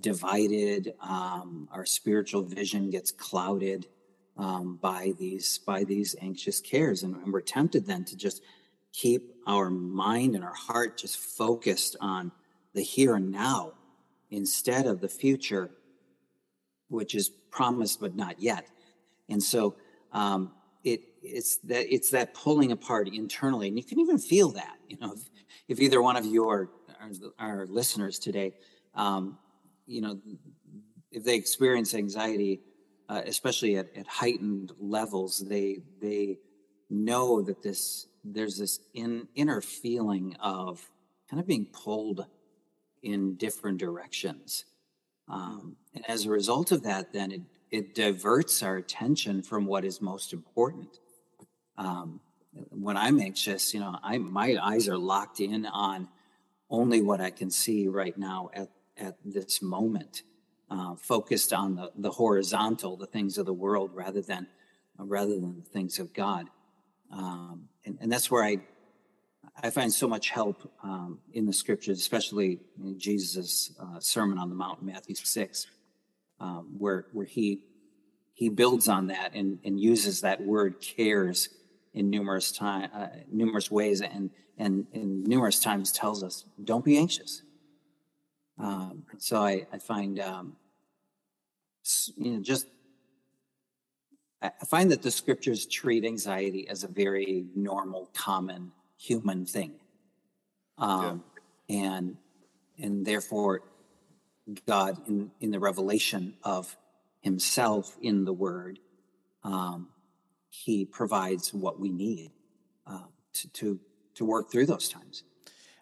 divided, 0.00 0.94
um, 1.02 1.68
our 1.70 1.84
spiritual 1.84 2.42
vision 2.42 2.90
gets 2.90 3.10
clouded 3.10 3.86
um, 4.38 4.78
by 4.80 5.12
these 5.18 5.58
by 5.58 5.84
these 5.84 6.16
anxious 6.20 6.60
cares, 6.60 7.02
and, 7.02 7.16
and 7.16 7.32
we're 7.32 7.40
tempted 7.40 7.86
then 7.86 8.04
to 8.04 8.16
just 8.16 8.42
keep 8.92 9.34
our 9.46 9.70
mind 9.70 10.34
and 10.34 10.44
our 10.44 10.54
heart 10.54 10.98
just 10.98 11.16
focused 11.16 11.96
on 12.00 12.30
the 12.74 12.82
here 12.82 13.16
and 13.16 13.32
now 13.32 13.72
instead 14.30 14.86
of 14.86 15.00
the 15.00 15.08
future, 15.08 15.70
which 16.88 17.14
is 17.14 17.28
promised 17.50 18.00
but 18.00 18.14
not 18.14 18.40
yet. 18.40 18.66
And 19.28 19.42
so 19.42 19.76
um, 20.12 20.52
it 20.84 21.11
it's 21.22 21.58
that 21.58 21.92
it's 21.92 22.10
that 22.10 22.34
pulling 22.34 22.72
apart 22.72 23.08
internally, 23.08 23.68
and 23.68 23.76
you 23.76 23.84
can 23.84 24.00
even 24.00 24.18
feel 24.18 24.50
that. 24.50 24.76
You 24.88 24.96
know, 25.00 25.12
if, 25.12 25.20
if 25.68 25.80
either 25.80 26.02
one 26.02 26.16
of 26.16 26.26
you 26.26 26.48
are 26.48 26.68
our, 27.38 27.66
listeners 27.66 28.18
today, 28.18 28.54
um, 28.94 29.38
you 29.86 30.00
know, 30.00 30.20
if 31.10 31.24
they 31.24 31.34
experience 31.34 31.94
anxiety, 31.94 32.60
uh, 33.08 33.22
especially 33.26 33.76
at, 33.76 33.96
at 33.96 34.06
heightened 34.06 34.72
levels, 34.78 35.38
they 35.38 35.78
they 36.00 36.38
know 36.90 37.42
that 37.42 37.62
this 37.62 38.06
there's 38.24 38.58
this 38.58 38.80
in, 38.94 39.28
inner 39.34 39.60
feeling 39.60 40.36
of 40.40 40.88
kind 41.28 41.40
of 41.40 41.46
being 41.46 41.66
pulled 41.66 42.26
in 43.02 43.34
different 43.36 43.78
directions. 43.78 44.64
Um, 45.28 45.76
and 45.94 46.08
as 46.08 46.26
a 46.26 46.30
result 46.30 46.72
of 46.72 46.82
that, 46.84 47.12
then 47.12 47.32
it, 47.32 47.40
it 47.70 47.94
diverts 47.94 48.62
our 48.62 48.76
attention 48.76 49.42
from 49.42 49.66
what 49.66 49.84
is 49.84 50.00
most 50.00 50.32
important. 50.32 51.00
Um, 51.76 52.20
when 52.70 52.96
I'm 52.96 53.18
anxious, 53.20 53.72
you 53.72 53.80
know, 53.80 53.96
I, 54.02 54.18
my 54.18 54.56
eyes 54.62 54.88
are 54.88 54.98
locked 54.98 55.40
in 55.40 55.66
on 55.66 56.08
only 56.68 57.00
what 57.02 57.20
I 57.20 57.30
can 57.30 57.50
see 57.50 57.88
right 57.88 58.16
now 58.16 58.50
at, 58.54 58.68
at 58.96 59.16
this 59.24 59.62
moment, 59.62 60.22
uh, 60.70 60.94
focused 60.96 61.52
on 61.52 61.76
the, 61.76 61.90
the 61.96 62.10
horizontal, 62.10 62.96
the 62.96 63.06
things 63.06 63.38
of 63.38 63.46
the 63.46 63.52
world 63.52 63.90
rather 63.94 64.22
than, 64.22 64.46
uh, 64.98 65.04
rather 65.04 65.34
than 65.34 65.62
the 65.62 65.70
things 65.70 65.98
of 65.98 66.12
God. 66.12 66.48
Um, 67.10 67.68
and, 67.84 67.98
and 68.00 68.12
that's 68.12 68.30
where 68.30 68.42
I, 68.42 68.58
I 69.62 69.70
find 69.70 69.92
so 69.92 70.08
much 70.08 70.30
help 70.30 70.70
um, 70.82 71.18
in 71.32 71.46
the 71.46 71.52
scriptures, 71.52 71.98
especially 71.98 72.60
in 72.82 72.98
Jesus' 72.98 73.74
uh, 73.78 74.00
Sermon 74.00 74.38
on 74.38 74.48
the 74.48 74.54
Mount, 74.54 74.82
Matthew 74.82 75.14
six, 75.14 75.66
um, 76.40 76.76
where 76.78 77.06
where 77.12 77.26
he 77.26 77.64
he 78.32 78.48
builds 78.48 78.88
on 78.88 79.08
that 79.08 79.34
and, 79.34 79.58
and 79.62 79.78
uses 79.78 80.22
that 80.22 80.40
word 80.40 80.80
cares 80.80 81.50
in 81.94 82.10
numerous 82.10 82.52
time, 82.52 82.90
uh, 82.94 83.08
numerous 83.30 83.70
ways, 83.70 84.00
and 84.00 84.30
and 84.58 84.86
in 84.92 85.24
numerous 85.24 85.60
times 85.60 85.92
tells 85.92 86.22
us, 86.22 86.44
"Don't 86.62 86.84
be 86.84 86.96
anxious." 86.96 87.42
Um, 88.58 89.04
so 89.18 89.42
I, 89.42 89.66
I 89.72 89.78
find 89.78 90.20
um, 90.20 90.56
you 92.16 92.32
know 92.32 92.42
just 92.42 92.66
I 94.42 94.64
find 94.66 94.90
that 94.90 95.02
the 95.02 95.10
scriptures 95.10 95.66
treat 95.66 96.04
anxiety 96.04 96.68
as 96.68 96.82
a 96.82 96.88
very 96.88 97.46
normal, 97.54 98.10
common 98.12 98.72
human 98.98 99.46
thing. 99.46 99.74
Um, 100.78 101.22
yeah. 101.68 101.76
And 101.76 102.16
and 102.78 103.06
therefore, 103.06 103.62
God 104.66 104.96
in, 105.06 105.30
in 105.40 105.50
the 105.52 105.60
revelation 105.60 106.34
of 106.42 106.76
Himself 107.20 107.96
in 108.02 108.24
the 108.24 108.32
Word, 108.32 108.80
um, 109.44 109.88
He 110.54 110.84
provides 110.84 111.54
what 111.54 111.80
we 111.80 111.90
need 111.90 112.30
uh, 112.86 113.04
to, 113.32 113.48
to 113.48 113.80
to 114.16 114.24
work 114.26 114.52
through 114.52 114.66
those 114.66 114.86
times. 114.88 115.24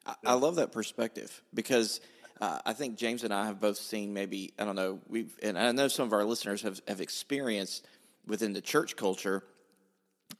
I, 0.06 0.14
I 0.24 0.34
love 0.34 0.56
that 0.56 0.72
perspective 0.72 1.42
because. 1.52 2.00
Uh, 2.42 2.58
I 2.64 2.72
think 2.72 2.96
James 2.96 3.22
and 3.22 3.34
I 3.34 3.44
have 3.44 3.60
both 3.60 3.76
seen 3.76 4.14
maybe 4.14 4.54
I 4.58 4.64
don't 4.64 4.74
know 4.74 4.98
we've 5.10 5.38
and 5.42 5.58
I 5.58 5.72
know 5.72 5.88
some 5.88 6.06
of 6.06 6.14
our 6.14 6.24
listeners 6.24 6.62
have 6.62 6.80
have 6.88 7.02
experienced 7.02 7.86
within 8.26 8.54
the 8.54 8.62
church 8.62 8.96
culture, 8.96 9.44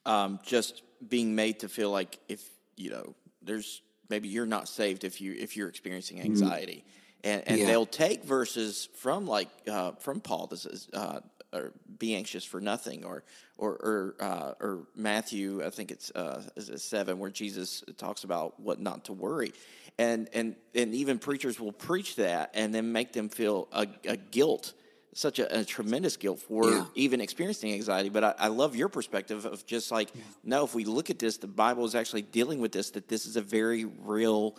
um, 0.07 0.39
just 0.43 0.83
being 1.07 1.35
made 1.35 1.61
to 1.61 1.69
feel 1.69 1.91
like 1.91 2.19
if 2.27 2.43
you 2.79 2.89
know 2.89 3.15
there's 3.43 3.83
maybe 4.09 4.29
you're 4.29 4.47
not 4.47 4.69
saved 4.69 5.05
if 5.05 5.21
you 5.21 5.35
if 5.39 5.57
you're 5.57 5.69
experiencing 5.69 6.19
mm-hmm. 6.19 6.27
anxiety, 6.27 6.85
mm-hmm. 6.85 7.31
and, 7.31 7.43
and 7.47 7.61
yeah. 7.61 7.67
they'll 7.67 7.87
take 7.87 8.25
verses 8.25 8.89
from 8.97 9.27
like 9.27 9.49
uh, 9.69 9.93
from 9.93 10.21
Paul. 10.21 10.47
This 10.47 10.67
is 10.67 10.89
uh, 10.93 11.21
or 11.53 11.73
be 11.99 12.15
anxious 12.15 12.45
for 12.45 12.61
nothing, 12.61 13.05
or 13.05 13.25
or 13.59 13.73
or, 13.73 14.15
uh, 14.21 14.53
or 14.61 14.87
Matthew, 14.95 15.65
I 15.65 15.71
think 15.71 15.91
it's 15.91 16.11
uh, 16.13 16.43
is 16.57 16.83
seven, 16.83 17.19
where 17.19 17.31
Jesus 17.31 17.83
talks 17.97 18.25
about 18.25 18.61
what 18.61 18.81
not 18.81 19.07
to 19.07 19.13
worry, 19.13 19.53
and 19.99 20.29
and 20.33 20.57
and 20.75 20.95
even 20.95 21.19
preachers 21.19 21.59
will 21.59 21.73
preach 21.73 22.17
that 22.17 22.51
and 22.55 22.75
then 22.75 22.93
make 22.93 23.13
them 23.13 23.29
feel 23.29 23.69
a, 23.73 23.87
a 24.07 24.17
guilt 24.17 24.73
such 25.13 25.39
a, 25.39 25.61
a 25.61 25.65
tremendous 25.65 26.17
guilt 26.17 26.41
for 26.41 26.71
yeah. 26.71 26.85
even 26.95 27.21
experiencing 27.21 27.73
anxiety. 27.73 28.09
But 28.09 28.25
I, 28.25 28.35
I, 28.39 28.49
love 28.49 28.77
your 28.77 28.89
perspective 28.89 29.45
of 29.45 29.67
just 29.67 29.91
like, 29.91 30.09
yeah. 30.15 30.23
no, 30.45 30.65
if 30.65 30.75
we 30.75 30.85
look 30.85 31.11
at 31.11 31.19
this, 31.19 31.37
the 31.39 31.49
Bible 31.49 31.85
is 31.85 31.95
actually 31.95 32.23
dealing 32.23 32.61
with 32.61 32.73
this, 32.73 32.91
that 32.93 33.09
this 33.09 33.27
is 33.27 33.37
a 33.37 33.41
very 33.41 33.85
real, 33.85 34.57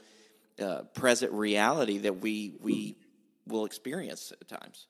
uh, 0.61 0.81
present 0.93 1.31
reality 1.31 1.99
that 1.99 2.19
we, 2.19 2.53
we 2.61 2.97
will 3.47 3.65
experience 3.65 4.33
at 4.41 4.47
times. 4.47 4.87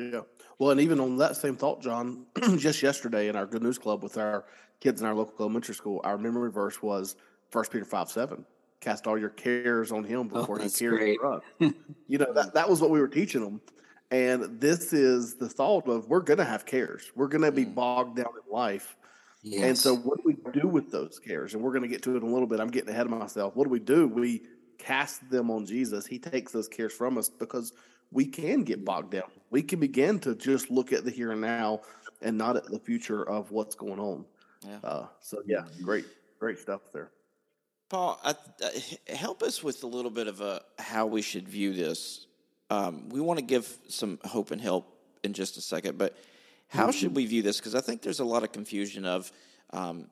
Yeah. 0.00 0.20
Well, 0.58 0.70
and 0.70 0.80
even 0.80 1.00
on 1.00 1.16
that 1.18 1.36
same 1.36 1.56
thought, 1.56 1.82
John, 1.82 2.26
just 2.56 2.82
yesterday 2.82 3.28
in 3.28 3.36
our 3.36 3.46
Good 3.46 3.62
News 3.62 3.78
Club 3.78 4.02
with 4.02 4.18
our 4.18 4.44
kids 4.80 5.00
in 5.00 5.06
our 5.06 5.14
local 5.14 5.34
elementary 5.40 5.74
school, 5.74 6.00
our 6.04 6.18
memory 6.18 6.50
verse 6.50 6.82
was 6.82 7.16
First 7.50 7.70
Peter 7.72 7.84
5 7.84 8.10
7 8.10 8.44
cast 8.80 9.06
all 9.06 9.18
your 9.18 9.28
cares 9.30 9.92
on 9.92 10.04
him 10.04 10.30
oh, 10.32 10.40
before 10.40 10.58
oh, 10.58 10.64
he 10.64 10.70
cares 10.70 11.16
for 11.20 11.34
us. 11.34 11.42
you 12.08 12.18
know, 12.18 12.32
that, 12.32 12.54
that 12.54 12.68
was 12.68 12.80
what 12.80 12.90
we 12.90 13.00
were 13.00 13.08
teaching 13.08 13.42
them. 13.42 13.60
And 14.10 14.60
this 14.60 14.92
is 14.92 15.34
the 15.34 15.48
thought 15.48 15.86
of 15.86 16.08
we're 16.08 16.20
going 16.20 16.38
to 16.38 16.44
have 16.44 16.66
cares. 16.66 17.12
We're 17.14 17.28
going 17.28 17.44
to 17.44 17.52
be 17.52 17.64
mm. 17.64 17.74
bogged 17.74 18.16
down 18.16 18.32
in 18.44 18.52
life. 18.52 18.96
Yes. 19.42 19.62
And 19.62 19.78
so, 19.78 19.94
what 19.96 20.18
do 20.18 20.22
we 20.24 20.60
do 20.60 20.66
with 20.66 20.90
those 20.90 21.18
cares? 21.18 21.54
And 21.54 21.62
we're 21.62 21.70
going 21.70 21.82
to 21.82 21.88
get 21.88 22.02
to 22.02 22.14
it 22.14 22.22
in 22.22 22.28
a 22.28 22.32
little 22.32 22.48
bit. 22.48 22.60
I'm 22.60 22.70
getting 22.70 22.90
ahead 22.90 23.06
of 23.06 23.12
myself. 23.12 23.54
What 23.56 23.64
do 23.64 23.70
we 23.70 23.78
do? 23.78 24.08
We 24.08 24.42
cast 24.78 25.30
them 25.30 25.50
on 25.50 25.64
Jesus. 25.64 26.06
He 26.06 26.18
takes 26.18 26.52
those 26.52 26.68
cares 26.68 26.92
from 26.92 27.16
us 27.16 27.28
because 27.28 27.72
we 28.10 28.26
can 28.26 28.64
get 28.64 28.84
bogged 28.84 29.12
down. 29.12 29.30
We 29.50 29.62
can 29.62 29.80
begin 29.80 30.18
to 30.20 30.34
just 30.34 30.70
look 30.70 30.92
at 30.92 31.04
the 31.04 31.10
here 31.10 31.32
and 31.32 31.40
now 31.40 31.80
and 32.22 32.36
not 32.36 32.56
at 32.56 32.64
the 32.66 32.78
future 32.78 33.28
of 33.28 33.50
what's 33.50 33.74
going 33.74 33.98
on. 33.98 34.24
Yeah. 34.66 34.78
Uh, 34.84 35.06
so, 35.20 35.42
yeah, 35.46 35.62
great, 35.82 36.04
great 36.38 36.58
stuff 36.58 36.82
there. 36.92 37.10
Paul, 37.88 38.20
I, 38.22 38.34
I, 38.62 39.14
help 39.14 39.42
us 39.42 39.62
with 39.62 39.82
a 39.82 39.86
little 39.86 40.10
bit 40.10 40.28
of 40.28 40.40
a 40.40 40.62
how 40.78 41.06
we 41.06 41.22
should 41.22 41.48
view 41.48 41.72
this 41.72 42.26
um, 42.70 43.08
we 43.08 43.20
want 43.20 43.38
to 43.38 43.44
give 43.44 43.78
some 43.88 44.18
hope 44.24 44.52
and 44.52 44.60
help 44.60 44.96
in 45.24 45.32
just 45.32 45.56
a 45.56 45.60
second, 45.60 45.98
but 45.98 46.16
how 46.68 46.84
mm-hmm. 46.84 46.92
should 46.92 47.16
we 47.16 47.26
view 47.26 47.42
this? 47.42 47.58
Because 47.58 47.74
I 47.74 47.80
think 47.80 48.00
there's 48.00 48.20
a 48.20 48.24
lot 48.24 48.44
of 48.44 48.52
confusion 48.52 49.04
of 49.04 49.30
um, 49.70 50.06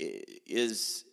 is 0.00 1.04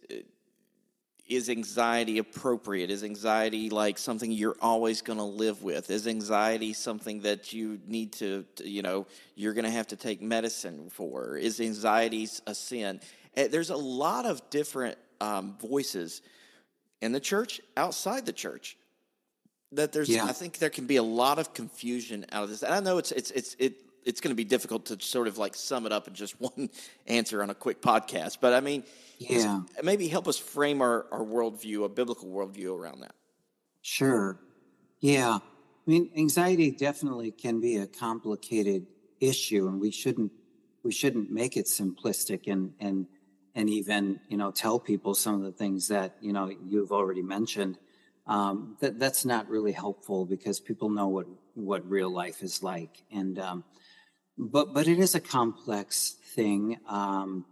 is 1.30 1.48
anxiety 1.48 2.18
appropriate? 2.18 2.90
Is 2.90 3.04
anxiety 3.04 3.70
like 3.70 4.00
something 4.00 4.32
you're 4.32 4.58
always 4.62 5.02
going 5.02 5.20
to 5.20 5.24
live 5.24 5.62
with? 5.62 5.92
Is 5.92 6.08
anxiety 6.08 6.74
something 6.74 7.22
that 7.22 7.54
you 7.54 7.80
need 7.88 8.14
to, 8.14 8.46
you 8.64 8.82
know, 8.82 9.06
you're 9.36 9.54
going 9.54 9.66
to 9.66 9.72
have 9.72 9.88
to 9.88 9.96
take 9.96 10.22
medicine 10.22 10.90
for? 10.90 11.38
Is 11.38 11.62
anxiety 11.62 12.28
a 12.48 12.56
sin? 12.56 13.00
Eh, 13.38 13.48
there's 13.48 13.70
a 13.70 13.78
lot 13.78 14.26
of 14.26 14.50
different 14.50 14.98
um, 15.22 15.56
voices 15.62 16.24
in 17.00 17.12
the 17.12 17.20
church, 17.20 17.62
outside 17.78 18.26
the 18.26 18.34
church, 18.34 18.76
that 19.72 19.92
there's 19.92 20.10
yeah. 20.10 20.26
I 20.26 20.32
think 20.32 20.58
there 20.58 20.72
can 20.72 20.88
be 20.88 20.96
a 20.96 21.04
lot 21.04 21.38
of 21.38 21.54
confusion 21.54 22.26
out 22.32 22.44
of 22.44 22.50
this. 22.50 22.64
And 22.64 22.74
I 22.74 22.80
know 22.80 22.98
it's 22.98 23.12
it's 23.12 23.30
it's 23.32 23.56
it 23.60 23.76
it's 24.10 24.22
going 24.22 24.32
to 24.32 24.36
be 24.36 24.44
difficult 24.44 24.88
to 24.88 25.00
sort 25.00 25.28
of 25.28 25.38
like 25.38 25.54
sum 25.54 25.86
it 25.86 25.92
up 25.92 26.08
in 26.08 26.16
just 26.16 26.40
one 26.42 26.70
answer 27.08 27.44
on 27.44 27.50
a 27.50 27.56
quick 27.56 27.82
podcast. 27.82 28.40
But 28.42 28.54
I 28.54 28.60
mean, 28.60 28.84
yeah, 29.20 29.62
maybe 29.84 30.08
help 30.08 30.28
us 30.28 30.38
frame 30.38 30.82
our 30.82 31.06
our 31.12 31.24
worldview, 31.24 31.86
a 31.86 31.90
biblical 31.90 32.28
worldview 32.28 32.78
around 32.78 33.02
that. 33.02 33.14
Sure. 33.82 34.40
Yeah. 35.00 35.40
I 35.42 35.92
mean, 35.92 36.10
anxiety 36.18 36.72
definitely 36.72 37.32
can 37.32 37.62
be 37.62 37.78
a 37.78 37.88
complicated 37.88 38.86
issue, 39.20 39.68
and 39.68 39.80
we 39.80 39.92
shouldn't 39.92 40.32
we 40.84 40.92
shouldn't 40.92 41.30
make 41.32 41.56
it 41.56 41.66
simplistic 41.66 42.52
and 42.52 42.74
and 42.80 43.06
and 43.56 43.70
even 43.70 44.20
you 44.28 44.38
know 44.38 44.52
tell 44.52 44.80
people 44.80 45.14
some 45.14 45.36
of 45.36 45.42
the 45.42 45.52
things 45.52 45.88
that 45.90 46.16
you 46.22 46.34
know 46.34 46.52
you've 46.68 46.92
already 46.92 47.22
mentioned 47.22 47.78
um, 48.28 48.78
that 48.80 49.00
that's 49.00 49.26
not 49.26 49.50
really 49.50 49.72
helpful 49.72 50.26
because 50.26 50.60
people 50.60 50.90
know 50.90 51.08
what 51.08 51.28
what 51.56 51.90
real 51.90 52.12
life 52.12 52.44
is 52.44 52.64
like 52.64 53.04
and 53.12 53.40
um, 53.40 53.64
but 54.40 54.74
but 54.74 54.88
it 54.88 55.00
is 55.00 55.14
a 55.16 55.20
complex 55.20 56.16
thing 56.36 56.80
um, 56.88 57.46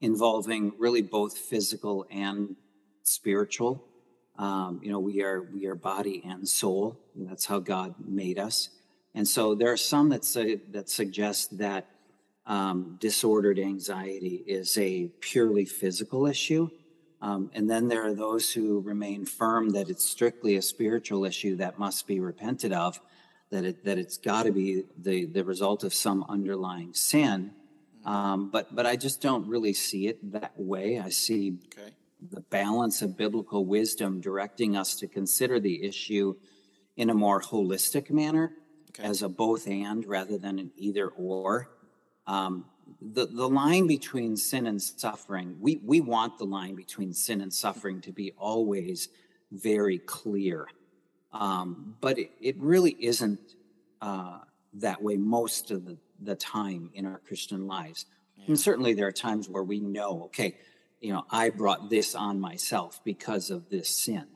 involving 0.00 0.72
really 0.78 1.02
both 1.02 1.36
physical 1.38 2.06
and 2.10 2.56
spiritual 3.02 3.82
Um, 4.36 4.80
you 4.82 4.90
know, 4.90 4.98
we 4.98 5.22
are 5.22 5.42
we 5.42 5.66
are 5.66 5.74
body 5.74 6.22
and 6.24 6.48
soul. 6.48 6.98
And 7.14 7.28
that's 7.28 7.46
how 7.46 7.60
God 7.60 7.94
made 8.04 8.38
us. 8.38 8.70
And 9.14 9.28
so 9.28 9.54
there 9.54 9.70
are 9.70 9.76
some 9.76 10.08
that 10.08 10.24
say, 10.24 10.56
that 10.72 10.88
suggest 10.88 11.58
that 11.58 11.86
um, 12.46 12.96
disordered 13.00 13.58
anxiety 13.58 14.42
is 14.46 14.76
a 14.76 15.08
purely 15.20 15.64
physical 15.64 16.26
issue. 16.26 16.68
Um, 17.22 17.50
and 17.54 17.70
then 17.70 17.88
there 17.88 18.04
are 18.04 18.14
those 18.14 18.52
who 18.52 18.80
remain 18.80 19.24
firm 19.24 19.70
that 19.70 19.88
it's 19.88 20.04
strictly 20.04 20.56
a 20.56 20.62
spiritual 20.62 21.24
issue 21.24 21.56
that 21.56 21.78
must 21.78 22.06
be 22.06 22.20
repented 22.20 22.72
of, 22.72 23.00
that 23.54 23.64
it 23.64 23.84
that 23.84 23.98
it's 23.98 24.18
got 24.18 24.42
to 24.44 24.52
be 24.52 24.84
the 24.98 25.26
the 25.26 25.44
result 25.44 25.84
of 25.84 25.94
some 25.94 26.24
underlying 26.28 26.92
sin. 26.92 27.52
Um, 28.04 28.50
but 28.50 28.74
but 28.74 28.84
I 28.84 28.96
just 28.96 29.22
don't 29.22 29.46
really 29.46 29.72
see 29.72 30.08
it 30.08 30.32
that 30.32 30.52
way. 30.58 30.98
I 30.98 31.08
see 31.10 31.58
Okay. 31.66 31.90
the 32.30 32.40
balance 32.40 33.00
of 33.00 33.16
biblical 33.16 33.64
wisdom 33.64 34.20
directing 34.20 34.76
us 34.76 34.96
to 34.96 35.06
consider 35.06 35.60
the 35.60 35.84
issue 35.84 36.34
in 36.96 37.10
a 37.10 37.14
more 37.14 37.40
holistic 37.40 38.10
manner 38.10 38.52
Okay. 38.90 39.04
as 39.08 39.22
a 39.22 39.28
both 39.28 39.66
and 39.68 40.04
rather 40.06 40.36
than 40.38 40.58
an 40.58 40.70
either 40.76 41.08
or. 41.08 41.68
Um, 42.26 42.64
the, 43.00 43.26
the 43.26 43.48
line 43.48 43.86
between 43.86 44.36
sin 44.36 44.66
and 44.66 44.80
suffering, 44.80 45.56
we, 45.60 45.80
we 45.84 46.00
want 46.00 46.38
the 46.38 46.44
line 46.44 46.74
between 46.74 47.12
sin 47.12 47.40
and 47.40 47.52
suffering 47.52 48.00
to 48.02 48.12
be 48.12 48.32
always 48.38 49.08
very 49.50 49.98
clear. 49.98 50.66
Um, 51.34 51.96
but 52.00 52.18
it, 52.18 52.30
it 52.40 52.56
really 52.58 52.96
isn't 52.98 53.40
uh, 54.00 54.38
that 54.74 55.02
way 55.02 55.16
most 55.16 55.70
of 55.70 55.84
the, 55.84 55.98
the 56.20 56.36
time 56.36 56.90
in 56.94 57.04
our 57.04 57.20
Christian 57.26 57.66
lives. 57.66 58.06
And 58.46 58.58
certainly 58.58 58.94
there 58.94 59.06
are 59.06 59.12
times 59.12 59.48
where 59.48 59.62
we 59.62 59.80
know, 59.80 60.24
okay, 60.24 60.56
you 61.00 61.12
know, 61.12 61.24
I 61.30 61.50
brought 61.50 61.90
this 61.90 62.14
on 62.14 62.40
myself 62.40 63.00
because 63.04 63.50
of 63.50 63.68
this 63.68 63.88
sin. 63.88 64.26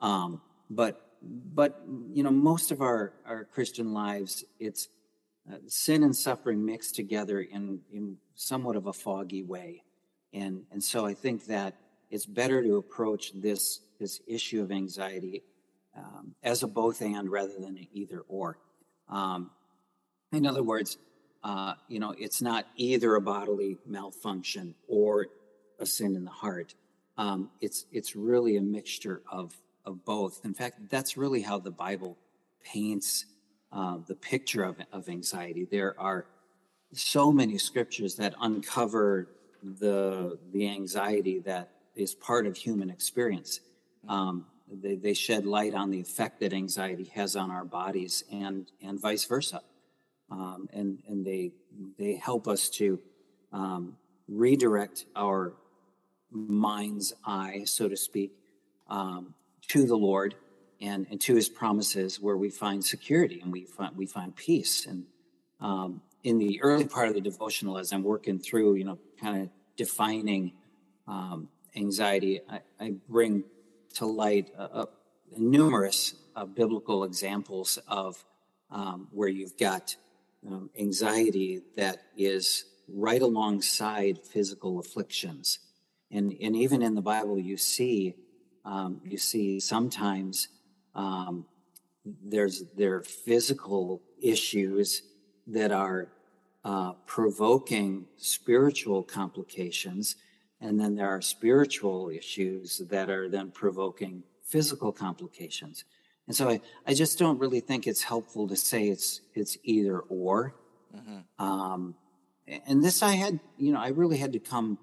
Um, 0.00 0.40
but 0.68 1.06
but 1.22 1.82
you 2.12 2.22
know, 2.22 2.30
most 2.30 2.70
of 2.70 2.80
our 2.80 3.12
our 3.26 3.44
Christian 3.44 3.92
lives, 3.92 4.44
it's 4.58 4.88
uh, 5.50 5.56
sin 5.66 6.02
and 6.02 6.16
suffering 6.16 6.64
mixed 6.64 6.94
together 6.94 7.40
in 7.40 7.80
in 7.92 8.16
somewhat 8.34 8.76
of 8.76 8.86
a 8.86 8.92
foggy 8.92 9.42
way, 9.42 9.82
and 10.32 10.62
and 10.70 10.82
so 10.82 11.04
I 11.04 11.12
think 11.12 11.46
that 11.46 11.74
it's 12.10 12.24
better 12.24 12.62
to 12.62 12.76
approach 12.76 13.32
this 13.34 13.80
this 13.98 14.20
issue 14.26 14.62
of 14.62 14.72
anxiety 14.72 15.42
um, 15.96 16.34
as 16.42 16.62
a 16.62 16.66
both 16.66 17.00
and 17.00 17.30
rather 17.30 17.54
than 17.58 17.76
an 17.76 17.86
either 17.92 18.20
or. 18.28 18.58
Um, 19.08 19.50
in 20.32 20.46
other 20.46 20.62
words, 20.62 20.98
uh, 21.42 21.74
you 21.88 21.98
know, 21.98 22.14
it's 22.18 22.42
not 22.42 22.66
either 22.76 23.14
a 23.14 23.20
bodily 23.20 23.78
malfunction 23.86 24.74
or 24.88 25.26
a 25.78 25.86
sin 25.86 26.14
in 26.14 26.24
the 26.24 26.30
heart. 26.30 26.74
Um, 27.16 27.50
it's 27.60 27.86
it's 27.92 28.14
really 28.14 28.56
a 28.56 28.62
mixture 28.62 29.22
of 29.30 29.56
of 29.84 30.04
both. 30.04 30.40
In 30.44 30.54
fact, 30.54 30.90
that's 30.90 31.16
really 31.16 31.42
how 31.42 31.58
the 31.58 31.70
Bible 31.70 32.16
paints 32.62 33.26
uh, 33.72 33.98
the 34.06 34.14
picture 34.14 34.62
of 34.62 34.76
of 34.92 35.08
anxiety. 35.08 35.66
There 35.70 35.98
are 35.98 36.26
so 36.92 37.32
many 37.32 37.56
scriptures 37.58 38.16
that 38.16 38.34
uncover 38.40 39.28
the 39.62 40.38
the 40.52 40.68
anxiety 40.68 41.40
that 41.40 41.70
is 41.94 42.14
part 42.14 42.46
of 42.46 42.56
human 42.56 42.90
experience. 42.90 43.60
Um, 44.08 44.46
they, 44.72 44.96
they 44.96 45.14
shed 45.14 45.46
light 45.46 45.74
on 45.74 45.90
the 45.90 46.00
effect 46.00 46.40
that 46.40 46.52
anxiety 46.52 47.10
has 47.14 47.36
on 47.36 47.50
our 47.50 47.64
bodies 47.64 48.24
and 48.30 48.70
and 48.82 49.00
vice 49.00 49.24
versa 49.24 49.60
um, 50.30 50.68
and 50.72 51.02
and 51.08 51.24
they 51.24 51.52
they 51.98 52.14
help 52.14 52.46
us 52.46 52.68
to 52.70 52.98
um, 53.52 53.96
redirect 54.28 55.06
our 55.16 55.54
mind's 56.30 57.12
eye, 57.24 57.62
so 57.64 57.88
to 57.88 57.96
speak, 57.96 58.32
um, 58.88 59.34
to 59.68 59.86
the 59.86 59.96
Lord 59.96 60.34
and 60.80 61.06
and 61.10 61.20
to 61.22 61.34
His 61.34 61.48
promises, 61.48 62.20
where 62.20 62.36
we 62.36 62.50
find 62.50 62.84
security 62.84 63.40
and 63.40 63.52
we 63.52 63.64
find 63.64 63.96
we 63.96 64.06
find 64.06 64.34
peace. 64.34 64.86
And 64.86 65.04
um, 65.60 66.02
in 66.22 66.38
the 66.38 66.62
early 66.62 66.86
part 66.86 67.08
of 67.08 67.14
the 67.14 67.20
devotional, 67.20 67.78
as 67.78 67.92
I'm 67.92 68.04
working 68.04 68.38
through, 68.38 68.74
you 68.74 68.84
know, 68.84 68.98
kind 69.20 69.42
of 69.42 69.48
defining 69.76 70.52
um, 71.08 71.48
anxiety, 71.74 72.40
I, 72.48 72.60
I 72.78 72.94
bring 73.08 73.44
to 73.94 74.06
light 74.06 74.50
uh, 74.56 74.68
uh, 74.72 74.86
numerous 75.36 76.14
uh, 76.36 76.44
biblical 76.44 77.04
examples 77.04 77.78
of 77.88 78.24
um, 78.70 79.08
where 79.10 79.28
you've 79.28 79.56
got 79.56 79.96
um, 80.46 80.70
anxiety 80.78 81.62
that 81.76 82.02
is 82.16 82.64
right 82.88 83.22
alongside 83.22 84.18
physical 84.18 84.78
afflictions. 84.78 85.58
And, 86.10 86.36
and 86.40 86.56
even 86.56 86.82
in 86.82 86.94
the 86.94 87.02
Bible, 87.02 87.38
you 87.38 87.56
see, 87.56 88.14
um, 88.64 89.00
you 89.04 89.18
see 89.18 89.60
sometimes 89.60 90.48
um, 90.94 91.46
there's 92.04 92.64
there 92.76 92.96
are 92.96 93.02
physical 93.02 94.02
issues 94.20 95.02
that 95.46 95.72
are 95.72 96.08
uh, 96.64 96.92
provoking 97.06 98.06
spiritual 98.16 99.02
complications, 99.02 100.16
and 100.60 100.78
then 100.78 100.94
there 100.94 101.08
are 101.08 101.22
spiritual 101.22 102.10
issues 102.10 102.78
that 102.90 103.08
are 103.08 103.28
then 103.28 103.50
provoking 103.50 104.22
physical 104.44 104.92
complications. 104.92 105.84
And 106.26 106.36
so 106.36 106.48
I, 106.48 106.60
I 106.86 106.94
just 106.94 107.18
don't 107.18 107.38
really 107.38 107.60
think 107.60 107.86
it's 107.86 108.02
helpful 108.02 108.46
to 108.48 108.56
say 108.56 108.88
it's 108.88 109.20
it's 109.34 109.56
either 109.64 110.00
or. 110.00 110.54
Um, 111.38 111.94
and 112.66 112.82
this 112.82 113.02
I 113.02 113.12
had, 113.12 113.40
you 113.56 113.72
know, 113.72 113.80
I 113.80 113.88
really 113.88 114.18
had 114.18 114.32
to 114.32 114.38
come 114.38 114.78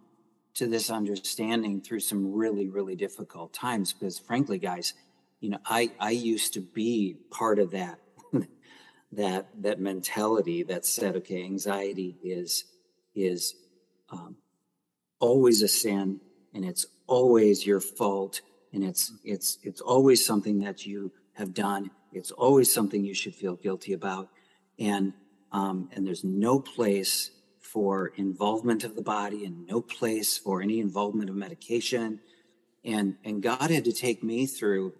to 0.55 0.67
this 0.67 0.89
understanding 0.89 1.81
through 1.81 1.99
some 1.99 2.33
really, 2.33 2.67
really 2.67 2.95
difficult 2.95 3.53
times 3.53 3.93
because 3.93 4.17
frankly, 4.17 4.57
guys, 4.57 4.93
you 5.39 5.49
know, 5.49 5.59
I, 5.65 5.91
I 5.99 6.11
used 6.11 6.53
to 6.53 6.61
be 6.61 7.17
part 7.29 7.59
of 7.59 7.71
that, 7.71 7.99
that, 9.11 9.49
that 9.61 9.79
mentality 9.79 10.63
that 10.63 10.85
said, 10.85 11.15
okay, 11.17 11.43
anxiety 11.43 12.17
is, 12.23 12.65
is, 13.13 13.53
um, 14.09 14.37
always 15.19 15.61
a 15.61 15.67
sin 15.67 16.19
and 16.53 16.65
it's 16.65 16.85
always 17.07 17.65
your 17.65 17.79
fault 17.79 18.41
and 18.73 18.83
it's, 18.83 19.13
it's, 19.23 19.57
it's 19.63 19.81
always 19.81 20.25
something 20.25 20.59
that 20.59 20.85
you 20.85 21.11
have 21.33 21.53
done. 21.53 21.91
It's 22.11 22.31
always 22.31 22.73
something 22.73 23.03
you 23.03 23.13
should 23.13 23.35
feel 23.35 23.55
guilty 23.55 23.93
about. 23.93 24.29
And, 24.79 25.13
um, 25.51 25.89
and 25.93 26.05
there's 26.05 26.23
no 26.23 26.59
place 26.59 27.31
for 27.61 28.07
involvement 28.15 28.83
of 28.83 28.95
the 28.95 29.01
body 29.01 29.45
and 29.45 29.65
no 29.67 29.81
place 29.81 30.37
for 30.37 30.61
any 30.61 30.79
involvement 30.79 31.29
of 31.29 31.35
medication. 31.35 32.19
And, 32.83 33.15
and 33.23 33.41
God 33.41 33.69
had 33.69 33.85
to 33.85 33.93
take 33.93 34.23
me 34.23 34.45
through 34.45 34.93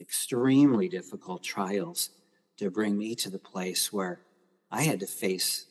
extremely 0.00 0.88
difficult 0.88 1.42
trials 1.42 2.10
to 2.58 2.70
bring 2.70 2.96
me 2.96 3.14
to 3.16 3.30
the 3.30 3.38
place 3.38 3.92
where 3.92 4.20
I 4.70 4.82
had 4.82 5.00
to 5.00 5.06
face 5.06 5.66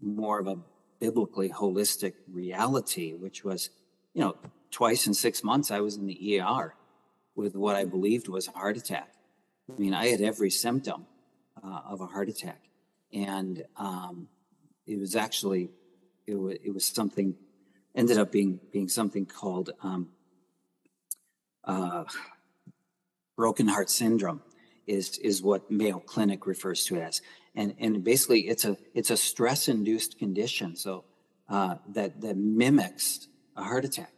more 0.00 0.38
of 0.38 0.46
a 0.46 0.58
biblically 1.00 1.48
holistic 1.48 2.12
reality, 2.30 3.14
which 3.14 3.42
was, 3.42 3.70
you 4.14 4.20
know, 4.20 4.36
twice 4.70 5.06
in 5.06 5.14
six 5.14 5.42
months 5.42 5.70
I 5.70 5.80
was 5.80 5.96
in 5.96 6.06
the 6.06 6.40
ER 6.40 6.74
with 7.34 7.56
what 7.56 7.74
I 7.74 7.84
believed 7.84 8.28
was 8.28 8.48
a 8.48 8.52
heart 8.52 8.76
attack. 8.76 9.12
I 9.68 9.80
mean, 9.80 9.94
I 9.94 10.08
had 10.08 10.20
every 10.20 10.50
symptom 10.50 11.06
uh, 11.62 11.80
of 11.86 12.00
a 12.00 12.06
heart 12.06 12.28
attack, 12.28 12.60
and 13.12 13.64
um, 13.76 14.28
it 14.86 14.98
was 14.98 15.16
actually 15.16 15.70
it 16.26 16.34
was 16.34 16.56
it 16.64 16.74
was 16.74 16.84
something 16.84 17.34
ended 17.94 18.18
up 18.18 18.30
being 18.32 18.60
being 18.72 18.88
something 18.88 19.26
called 19.26 19.70
um, 19.82 20.08
uh, 21.64 22.04
broken 23.36 23.68
heart 23.68 23.90
syndrome 23.90 24.42
is 24.86 25.18
is 25.18 25.42
what 25.42 25.70
Mayo 25.70 26.00
Clinic 26.00 26.46
refers 26.46 26.84
to 26.86 27.00
as, 27.00 27.20
and 27.54 27.74
and 27.78 28.04
basically 28.04 28.48
it's 28.48 28.64
a 28.64 28.76
it's 28.94 29.10
a 29.10 29.16
stress 29.16 29.68
induced 29.68 30.18
condition, 30.18 30.76
so 30.76 31.04
uh, 31.48 31.76
that 31.88 32.20
that 32.20 32.36
mimics 32.36 33.28
a 33.56 33.62
heart 33.62 33.84
attack, 33.84 34.12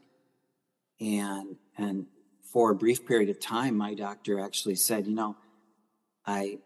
and 1.00 1.56
and 1.76 2.06
for 2.52 2.70
a 2.70 2.74
brief 2.74 3.06
period 3.06 3.30
of 3.30 3.40
time, 3.40 3.76
my 3.76 3.94
doctor 3.94 4.38
actually 4.38 4.74
said, 4.74 5.06
you 5.06 5.14
know, 5.14 5.36
I 6.26 6.58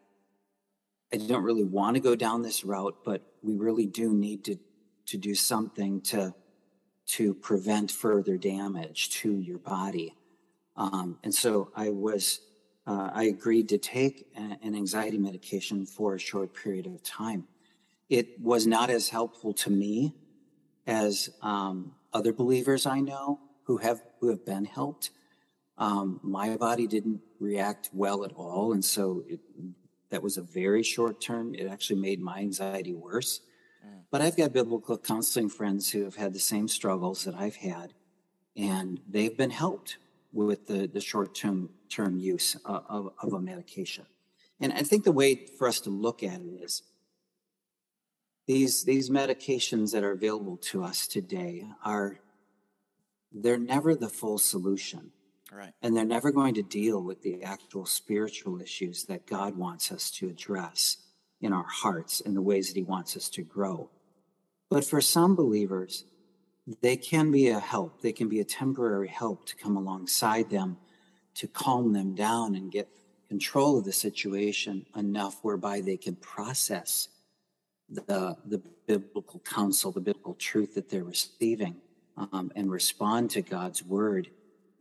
I 1.12 1.18
don't 1.18 1.44
really 1.44 1.64
want 1.64 1.94
to 1.94 2.00
go 2.00 2.16
down 2.16 2.42
this 2.42 2.64
route, 2.64 2.96
but 3.04 3.22
we 3.42 3.54
really 3.54 3.86
do 3.86 4.12
need 4.12 4.44
to 4.44 4.56
to 5.06 5.16
do 5.16 5.34
something 5.34 6.00
to 6.02 6.34
to 7.06 7.34
prevent 7.34 7.90
further 7.90 8.36
damage 8.36 9.10
to 9.10 9.38
your 9.38 9.58
body. 9.58 10.16
Um, 10.76 11.18
and 11.22 11.32
so 11.32 11.70
I 11.74 11.90
was 11.90 12.40
uh, 12.86 13.10
I 13.12 13.24
agreed 13.24 13.68
to 13.70 13.78
take 13.78 14.28
a- 14.36 14.58
an 14.62 14.74
anxiety 14.74 15.18
medication 15.18 15.86
for 15.86 16.14
a 16.14 16.18
short 16.18 16.54
period 16.54 16.86
of 16.86 17.02
time. 17.02 17.46
It 18.08 18.40
was 18.40 18.66
not 18.66 18.90
as 18.90 19.08
helpful 19.08 19.52
to 19.54 19.70
me 19.70 20.14
as 20.86 21.30
um, 21.42 21.94
other 22.12 22.32
believers 22.32 22.86
I 22.86 23.00
know 23.00 23.40
who 23.64 23.78
have 23.78 24.02
who 24.20 24.28
have 24.28 24.44
been 24.44 24.64
helped. 24.64 25.10
Um, 25.78 26.20
my 26.22 26.56
body 26.56 26.86
didn't 26.86 27.20
react 27.40 27.90
well 27.92 28.24
at 28.24 28.32
all, 28.32 28.72
and 28.72 28.84
so 28.84 29.24
it, 29.28 29.40
that 30.10 30.22
was 30.22 30.36
a 30.36 30.42
very 30.42 30.82
short 30.82 31.20
term. 31.20 31.54
It 31.54 31.66
actually 31.66 32.00
made 32.00 32.20
my 32.20 32.38
anxiety 32.38 32.94
worse. 32.94 33.40
But 34.10 34.20
I've 34.22 34.36
got 34.36 34.52
biblical 34.52 34.96
counseling 34.98 35.48
friends 35.48 35.90
who 35.90 36.04
have 36.04 36.14
had 36.14 36.32
the 36.32 36.38
same 36.38 36.68
struggles 36.68 37.24
that 37.24 37.34
I've 37.34 37.56
had, 37.56 37.92
and 38.56 39.00
they've 39.08 39.36
been 39.36 39.50
helped 39.50 39.98
with 40.32 40.66
the, 40.66 40.86
the 40.86 41.00
short 41.00 41.34
term 41.34 41.70
term 41.88 42.18
use 42.18 42.56
of, 42.64 42.84
of, 42.88 43.12
of 43.22 43.32
a 43.32 43.40
medication. 43.40 44.06
And 44.60 44.72
I 44.72 44.82
think 44.82 45.04
the 45.04 45.12
way 45.12 45.46
for 45.58 45.68
us 45.68 45.80
to 45.80 45.90
look 45.90 46.22
at 46.22 46.40
it 46.40 46.62
is 46.62 46.82
these 48.46 48.84
these 48.84 49.10
medications 49.10 49.92
that 49.92 50.04
are 50.04 50.12
available 50.12 50.56
to 50.56 50.84
us 50.84 51.06
today 51.06 51.66
are 51.84 52.20
they're 53.32 53.58
never 53.58 53.94
the 53.94 54.08
full 54.08 54.38
solution 54.38 55.12
Right. 55.52 55.72
and 55.80 55.96
they're 55.96 56.04
never 56.04 56.32
going 56.32 56.54
to 56.54 56.62
deal 56.62 57.00
with 57.00 57.22
the 57.22 57.44
actual 57.44 57.86
spiritual 57.86 58.60
issues 58.60 59.04
that 59.04 59.26
God 59.26 59.56
wants 59.56 59.92
us 59.92 60.10
to 60.12 60.28
address 60.28 60.96
in 61.40 61.52
our 61.52 61.66
hearts 61.66 62.20
and 62.20 62.36
the 62.36 62.42
ways 62.42 62.68
that 62.68 62.76
He 62.76 62.82
wants 62.82 63.16
us 63.16 63.28
to 63.30 63.42
grow. 63.42 63.88
But 64.68 64.84
for 64.84 65.00
some 65.00 65.36
believers, 65.36 66.04
they 66.82 66.96
can 66.96 67.30
be 67.30 67.48
a 67.48 67.60
help. 67.60 68.02
They 68.02 68.12
can 68.12 68.28
be 68.28 68.40
a 68.40 68.44
temporary 68.44 69.08
help 69.08 69.46
to 69.46 69.56
come 69.56 69.76
alongside 69.76 70.50
them 70.50 70.78
to 71.36 71.46
calm 71.46 71.92
them 71.92 72.14
down 72.14 72.54
and 72.54 72.70
get 72.70 72.88
control 73.28 73.78
of 73.78 73.84
the 73.84 73.92
situation 73.92 74.86
enough 74.96 75.38
whereby 75.42 75.80
they 75.80 75.96
can 75.96 76.16
process 76.16 77.08
the, 77.88 78.36
the 78.46 78.60
biblical 78.86 79.40
counsel, 79.40 79.92
the 79.92 80.00
biblical 80.00 80.34
truth 80.34 80.74
that 80.74 80.88
they're 80.88 81.04
receiving, 81.04 81.76
um, 82.16 82.50
and 82.56 82.70
respond 82.70 83.30
to 83.30 83.42
God's 83.42 83.84
word 83.84 84.28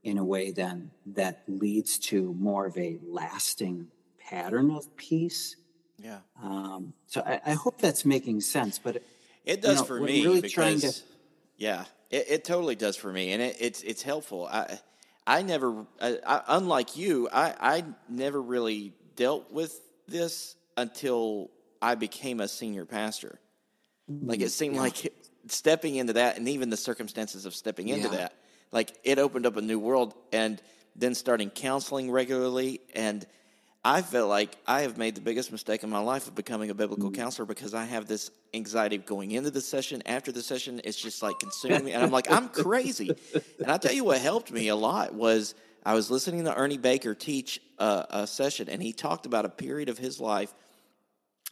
in 0.04 0.18
a 0.18 0.24
way 0.24 0.52
then 0.52 0.92
that 1.08 1.44
leads 1.48 1.98
to 1.98 2.34
more 2.36 2.68
of 2.68 2.78
a 2.78 2.98
lasting 3.08 3.88
pattern 4.20 4.72
of 4.72 4.96
peace. 4.96 5.56
Yeah. 5.98 6.20
Um, 6.42 6.94
so 7.08 7.22
I, 7.26 7.42
I 7.46 7.54
hope 7.54 7.80
that's 7.80 8.06
making 8.06 8.42
sense. 8.42 8.80
But 8.80 9.02
It 9.44 9.62
does 9.62 9.80
know, 9.80 9.84
for 9.84 10.00
me 10.00 10.24
really 10.24 10.42
because 10.42 10.54
trying 10.54 10.80
to- 10.80 10.94
yeah, 11.58 11.86
it, 12.10 12.26
it 12.30 12.44
totally 12.46 12.76
does 12.76 12.96
for 12.96 13.12
me, 13.12 13.32
and 13.32 13.42
it, 13.42 13.56
it's 13.60 13.82
it's 13.82 14.02
helpful. 14.04 14.48
I 14.52 14.80
I 15.28 15.42
never, 15.42 15.86
I, 16.00 16.20
I, 16.26 16.42
unlike 16.50 16.96
you, 16.98 17.28
I 17.32 17.56
I 17.60 17.84
never 18.08 18.42
really 18.42 18.94
dealt 19.16 19.52
with 19.52 19.80
this 20.08 20.56
until 20.78 21.50
I 21.82 21.96
became 21.96 22.40
a 22.40 22.48
senior 22.48 22.86
pastor. 22.86 23.40
Like 24.08 24.42
it 24.42 24.52
seemed 24.52 24.76
like 24.78 25.12
stepping 25.48 25.96
into 25.96 26.14
that, 26.14 26.38
and 26.38 26.48
even 26.48 26.70
the 26.70 26.78
circumstances 26.78 27.46
of 27.46 27.56
stepping 27.56 27.90
into 27.90 28.08
Yeah. 28.10 28.18
that, 28.18 28.34
like 28.72 28.96
it 29.04 29.18
opened 29.18 29.46
up 29.48 29.58
a 29.58 29.62
new 29.62 29.80
world. 29.80 30.14
And 30.32 30.62
then 30.96 31.14
starting 31.16 31.50
counseling 31.50 32.10
regularly, 32.12 32.82
and 32.94 33.26
I 33.86 34.02
felt 34.02 34.30
like 34.30 34.58
I 34.66 34.82
have 34.82 34.98
made 34.98 35.16
the 35.16 35.22
biggest 35.22 35.52
mistake 35.52 35.84
in 35.84 35.90
my 35.90 36.00
life 36.00 36.28
of 36.28 36.36
becoming 36.36 36.72
a 36.72 36.74
biblical 36.74 37.12
mm. 37.12 37.16
counselor 37.16 37.46
because 37.46 37.74
I 37.74 37.86
have 37.86 38.08
this 38.08 38.32
anxiety 38.54 38.96
of 38.96 39.06
going 39.06 39.32
into 39.32 39.52
the 39.52 39.62
session. 39.62 40.02
After 40.08 40.32
the 40.32 40.42
session, 40.42 40.82
it's 40.84 41.00
just 41.00 41.22
like 41.22 41.40
consuming 41.40 41.86
me, 41.86 41.92
and 41.94 42.04
I'm 42.04 42.12
like, 42.12 42.30
I'm 42.32 42.50
crazy. 42.50 43.16
And 43.60 43.72
I 43.72 43.78
tell 43.78 43.94
you 43.94 44.04
what 44.04 44.20
helped 44.20 44.52
me 44.52 44.70
a 44.70 44.76
lot 44.76 45.14
was 45.14 45.56
I 45.86 45.94
was 45.94 46.10
listening 46.10 46.44
to 46.46 46.56
Ernie 46.56 46.80
Baker 46.80 47.14
teach 47.14 47.62
a, 47.78 48.06
a 48.10 48.28
session, 48.28 48.70
and 48.70 48.82
he 48.82 48.92
talked 48.92 49.26
about 49.26 49.46
a 49.46 49.50
period 49.50 49.88
of 49.88 49.98
his 49.98 50.20
life 50.20 50.54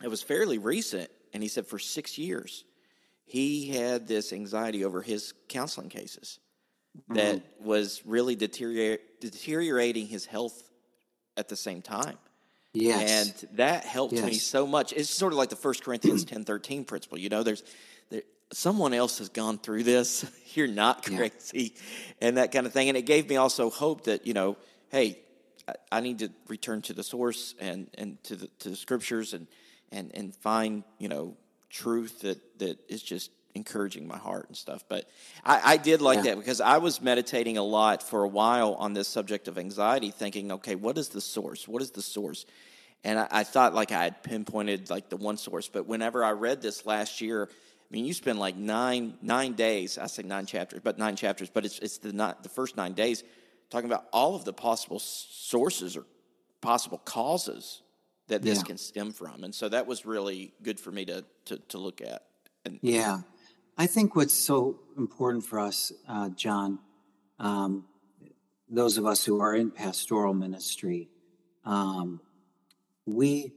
it 0.01 0.09
was 0.09 0.21
fairly 0.21 0.57
recent, 0.57 1.09
and 1.33 1.41
he 1.41 1.49
said 1.49 1.65
for 1.65 1.79
six 1.79 2.17
years 2.17 2.65
he 3.25 3.69
had 3.69 4.07
this 4.07 4.33
anxiety 4.33 4.83
over 4.83 5.01
his 5.01 5.33
counseling 5.47 5.89
cases 5.89 6.39
that 7.09 7.37
mm-hmm. 7.37 7.65
was 7.65 8.01
really 8.05 8.35
deteriorate, 8.35 9.21
deteriorating 9.21 10.07
his 10.07 10.25
health 10.25 10.69
at 11.37 11.47
the 11.49 11.55
same 11.55 11.81
time. 11.81 12.17
yes, 12.73 13.39
And 13.41 13.57
that 13.57 13.85
helped 13.85 14.13
me 14.13 14.33
so 14.33 14.65
much. 14.67 14.93
It's 14.93 15.09
sort 15.09 15.33
of 15.33 15.37
like 15.37 15.49
the 15.49 15.55
First 15.55 15.83
Corinthians 15.83 16.23
ten 16.33 16.43
thirteen 16.43 16.85
principle. 16.85 17.17
You 17.17 17.29
know, 17.29 17.43
there's 17.43 17.63
there, 18.09 18.21
someone 18.51 18.93
else 18.93 19.17
has 19.19 19.29
gone 19.29 19.57
through 19.57 19.83
this. 19.83 20.25
You're 20.53 20.67
not 20.67 21.07
Yeah. 21.09 21.17
crazy, 21.17 21.75
and 22.21 22.37
that 22.37 22.51
kind 22.51 22.65
of 22.65 22.73
thing. 22.73 22.89
And 22.89 22.97
it 22.97 23.03
gave 23.05 23.27
me 23.29 23.35
also 23.37 23.69
hope 23.69 24.05
that 24.05 24.25
you 24.27 24.33
know, 24.33 24.57
hey, 24.89 25.19
I, 25.67 25.73
I 25.91 25.99
need 26.01 26.19
to 26.19 26.29
return 26.47 26.81
to 26.83 26.93
the 26.93 27.03
source 27.03 27.55
and 27.59 27.89
and 27.97 28.23
to 28.25 28.35
the 28.35 28.47
to 28.59 28.69
the 28.69 28.75
scriptures 28.75 29.33
and 29.33 29.47
and 29.91 30.11
and 30.13 30.35
find 30.35 30.83
you 30.99 31.09
know 31.09 31.35
truth 31.69 32.21
that 32.21 32.59
that 32.59 32.77
is 32.87 33.01
just 33.01 33.31
encouraging 33.55 34.07
my 34.07 34.17
heart 34.17 34.47
and 34.47 34.57
stuff. 34.57 34.83
But 34.87 35.09
I, 35.43 35.73
I 35.73 35.77
did 35.77 36.01
like 36.01 36.17
Yeah. 36.17 36.23
that 36.35 36.37
because 36.37 36.61
I 36.61 36.77
was 36.77 37.01
meditating 37.01 37.57
a 37.57 37.63
lot 37.63 38.01
for 38.01 38.23
a 38.23 38.27
while 38.27 38.73
on 38.75 38.93
this 38.93 39.07
subject 39.07 39.47
of 39.47 39.57
anxiety, 39.57 40.11
thinking, 40.11 40.51
okay, 40.53 40.75
what 40.75 40.97
is 40.97 41.09
the 41.09 41.21
source? 41.21 41.67
What 41.67 41.81
is 41.81 41.91
the 41.91 42.01
source? 42.01 42.45
And 43.03 43.19
I, 43.19 43.27
I 43.31 43.43
thought 43.43 43.73
like 43.73 43.91
I 43.91 44.03
had 44.03 44.23
pinpointed 44.23 44.89
like 44.89 45.09
the 45.09 45.17
one 45.17 45.37
source, 45.37 45.67
but 45.67 45.85
whenever 45.87 46.23
I 46.23 46.31
read 46.31 46.61
this 46.61 46.85
last 46.85 47.21
year, 47.21 47.49
I 47.51 47.93
mean, 47.93 48.05
you 48.05 48.13
spend 48.13 48.39
like 48.39 48.55
nine 48.55 49.13
nine 49.21 49.53
days. 49.53 49.97
I 49.99 50.07
say 50.07 50.23
nine 50.23 50.45
chapters, 50.47 50.81
but 50.83 50.97
nine 50.97 51.15
chapters, 51.15 51.49
but 51.49 51.63
it's 51.65 51.77
it's 51.79 51.99
the 51.99 52.11
not 52.13 52.41
the 52.41 52.49
first 52.49 52.75
nine 52.77 52.93
days 52.93 53.23
talking 53.69 53.89
about 53.89 54.05
all 54.11 54.35
of 54.35 54.45
the 54.45 54.53
possible 54.53 54.99
sources 54.99 55.95
or 55.97 56.05
possible 56.61 56.97
causes 57.05 57.81
that 58.29 58.41
this 58.41 58.59
Yeah. 58.59 58.63
can 58.63 58.77
stem 58.77 59.11
from, 59.11 59.43
and 59.43 59.53
so 59.53 59.69
that 59.69 59.85
was 59.85 60.05
really 60.05 60.53
good 60.63 60.79
for 60.79 60.91
me 60.91 61.05
to 61.05 61.23
to, 61.45 61.57
to 61.69 61.77
look 61.77 62.01
at. 62.01 62.23
And 62.65 62.79
Yeah. 62.81 63.19
I 63.75 63.88
think 63.88 64.15
what's 64.15 64.36
so 64.36 64.79
important 64.97 65.43
for 65.43 65.59
us, 65.59 65.91
uh, 66.07 66.29
John, 66.29 66.77
um, 67.39 67.86
those 68.69 68.99
of 68.99 69.05
us 69.05 69.25
who 69.25 69.41
are 69.41 69.55
in 69.55 69.71
pastoral 69.71 70.33
ministry, 70.36 71.09
um, 71.65 72.21
we 73.05 73.53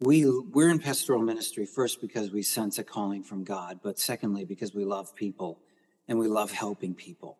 we 0.00 0.28
we're 0.28 0.68
in 0.68 0.80
pastoral 0.80 1.22
ministry 1.22 1.64
first 1.64 2.02
because 2.02 2.30
we 2.30 2.42
sense 2.42 2.78
a 2.78 2.84
calling 2.84 3.22
from 3.22 3.42
God, 3.42 3.80
but 3.82 3.98
secondly 3.98 4.44
because 4.44 4.74
we 4.74 4.84
love 4.84 5.14
people 5.14 5.60
and 6.06 6.18
we 6.18 6.28
love 6.28 6.50
helping 6.50 6.94
people, 6.94 7.38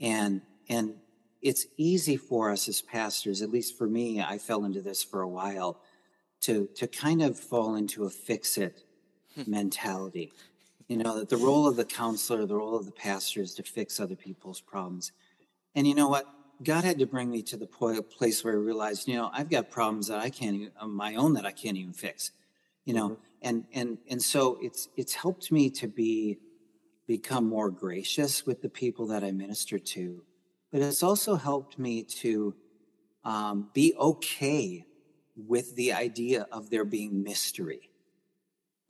and 0.00 0.42
and 0.68 0.94
it's 1.40 1.66
easy 1.76 2.16
for 2.16 2.50
us 2.50 2.68
as 2.68 2.82
pastors, 2.82 3.40
at 3.40 3.50
least 3.50 3.78
for 3.78 3.86
me, 3.86 4.20
I 4.20 4.38
fell 4.38 4.64
into 4.64 4.80
this 4.80 5.04
for 5.04 5.22
a 5.22 5.28
while, 5.28 5.80
to 6.40 6.68
to 6.74 6.88
kind 6.88 7.22
of 7.22 7.38
fall 7.38 7.76
into 7.76 8.04
a 8.04 8.10
fix 8.10 8.58
it 8.58 8.82
mentality. 9.46 10.32
You 10.92 10.98
know, 10.98 11.18
that 11.20 11.30
the 11.30 11.38
role 11.38 11.66
of 11.66 11.76
the 11.76 11.86
counselor, 11.86 12.44
the 12.44 12.54
role 12.54 12.76
of 12.76 12.84
the 12.84 12.92
pastor 12.92 13.40
is 13.40 13.54
to 13.54 13.62
fix 13.62 13.98
other 13.98 14.14
people's 14.14 14.60
problems. 14.60 15.12
And 15.74 15.86
you 15.86 15.94
know 15.94 16.08
what? 16.08 16.26
God 16.62 16.84
had 16.84 16.98
to 16.98 17.06
bring 17.06 17.30
me 17.30 17.40
to 17.44 17.56
the 17.56 17.66
point, 17.66 18.10
place 18.10 18.44
where 18.44 18.52
I 18.52 18.58
realized, 18.58 19.08
you 19.08 19.14
know, 19.14 19.30
I've 19.32 19.48
got 19.48 19.70
problems 19.70 20.08
that 20.08 20.18
I 20.18 20.28
can't 20.28 20.54
even, 20.54 20.72
my 20.90 21.14
own 21.14 21.32
that 21.32 21.46
I 21.46 21.50
can't 21.50 21.78
even 21.78 21.94
fix. 21.94 22.32
You 22.84 22.92
know, 22.92 23.16
and 23.40 23.64
and 23.72 23.96
and 24.10 24.20
so 24.20 24.58
it's 24.60 24.90
it's 24.94 25.14
helped 25.14 25.50
me 25.50 25.70
to 25.70 25.88
be 25.88 26.36
become 27.06 27.48
more 27.48 27.70
gracious 27.70 28.44
with 28.44 28.60
the 28.60 28.68
people 28.68 29.06
that 29.06 29.24
I 29.24 29.30
minister 29.30 29.78
to, 29.78 30.22
but 30.70 30.82
it's 30.82 31.02
also 31.02 31.36
helped 31.36 31.78
me 31.78 32.02
to 32.20 32.54
um, 33.24 33.70
be 33.72 33.94
okay 33.98 34.84
with 35.36 35.74
the 35.74 35.94
idea 35.94 36.46
of 36.52 36.68
there 36.68 36.84
being 36.84 37.22
mystery 37.22 37.91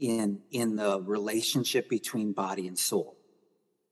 in 0.02 0.40
in 0.50 0.74
the 0.74 1.00
relationship 1.00 1.88
between 1.88 2.32
body 2.32 2.66
and 2.66 2.76
soul. 2.76 3.16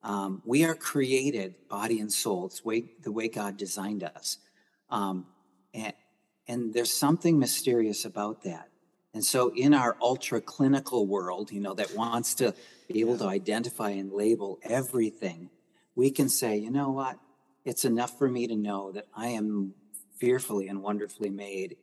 Um, 0.03 0.43
we 0.45 0.65
are 0.65 0.75
created 0.75 1.55
body 1.69 2.01
and 2.01 2.13
soul. 2.13 2.47
It's 2.47 2.65
way, 2.65 2.93
the 3.03 3.13
way 3.13 3.29
God 3.29 3.57
designed 3.57 4.03
us, 4.03 4.39
um, 4.91 5.27
and 5.73 5.93
and 6.49 6.75
there's 6.75 6.93
something 6.93 7.39
mysterious 7.39 8.05
about 8.05 8.43
that. 8.43 8.69
And 9.15 9.25
so, 9.25 9.53
in 9.55 9.73
our 9.73 9.97
ultra 10.03 10.41
clinical 10.41 11.07
world, 11.07 11.53
you 11.53 11.61
know, 11.61 11.75
that 11.75 11.95
wants 11.95 12.35
to 12.37 12.55
be 12.89 13.01
able 13.01 13.19
to 13.19 13.27
identify 13.27 13.91
and 13.91 14.13
label 14.13 14.59
everything, 14.65 15.51
we 15.95 16.11
can 16.11 16.29
say, 16.29 16.57
you 16.57 16.71
know 16.71 16.91
what? 16.91 17.19
It's 17.65 17.85
enough 17.85 18.19
for 18.19 18.29
me 18.29 18.49
to 18.49 18.57
know 18.57 18.91
that 18.93 19.07
I 19.15 19.29
am 19.29 19.75
fearfully 20.19 20.67
and 20.67 20.83
wonderfully 20.83 21.31
made 21.31 21.77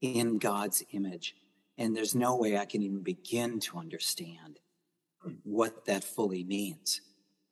in 0.00 0.38
God's 0.38 0.82
image. 0.90 1.36
And 1.78 1.96
there's 1.96 2.14
no 2.14 2.36
way 2.36 2.58
I 2.58 2.64
can 2.64 2.82
even 2.82 3.02
begin 3.02 3.60
to 3.60 3.78
understand 3.78 4.58
what 5.44 5.86
that 5.86 6.04
fully 6.04 6.44
means. 6.44 7.00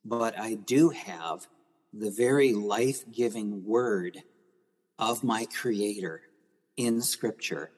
But 0.05 0.39
I 0.39 0.55
do 0.55 0.91
have 0.91 1.47
the 1.93 2.11
very 2.11 2.53
life 2.53 3.05
giving 3.11 3.65
word 3.65 4.23
of 4.99 5.25
my 5.25 5.47
Creator 5.47 6.23
in 6.77 7.01
Scripture. 7.01 7.71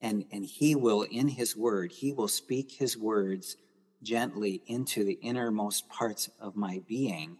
And, 0.00 0.24
and 0.32 0.44
He 0.44 0.74
will, 0.74 1.02
in 1.02 1.28
His 1.28 1.56
word, 1.56 1.92
He 1.92 2.12
will 2.12 2.28
speak 2.28 2.72
His 2.72 2.96
words 2.96 3.56
gently 4.02 4.62
into 4.66 5.04
the 5.04 5.18
innermost 5.22 5.88
parts 5.88 6.28
of 6.40 6.56
my 6.56 6.82
being 6.86 7.38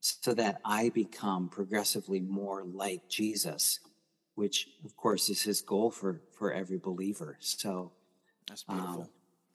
so 0.00 0.32
that 0.34 0.60
I 0.64 0.90
become 0.90 1.48
progressively 1.48 2.20
more 2.20 2.64
like 2.64 3.08
Jesus, 3.08 3.80
which, 4.38 4.68
of 4.84 4.96
course, 4.96 5.28
is 5.28 5.42
His 5.42 5.60
goal 5.60 5.90
for, 5.90 6.20
for 6.38 6.52
every 6.52 6.78
believer. 6.78 7.36
So, 7.40 7.90
that's 8.46 8.62
beautiful. 8.62 9.02
um, 9.02 9.08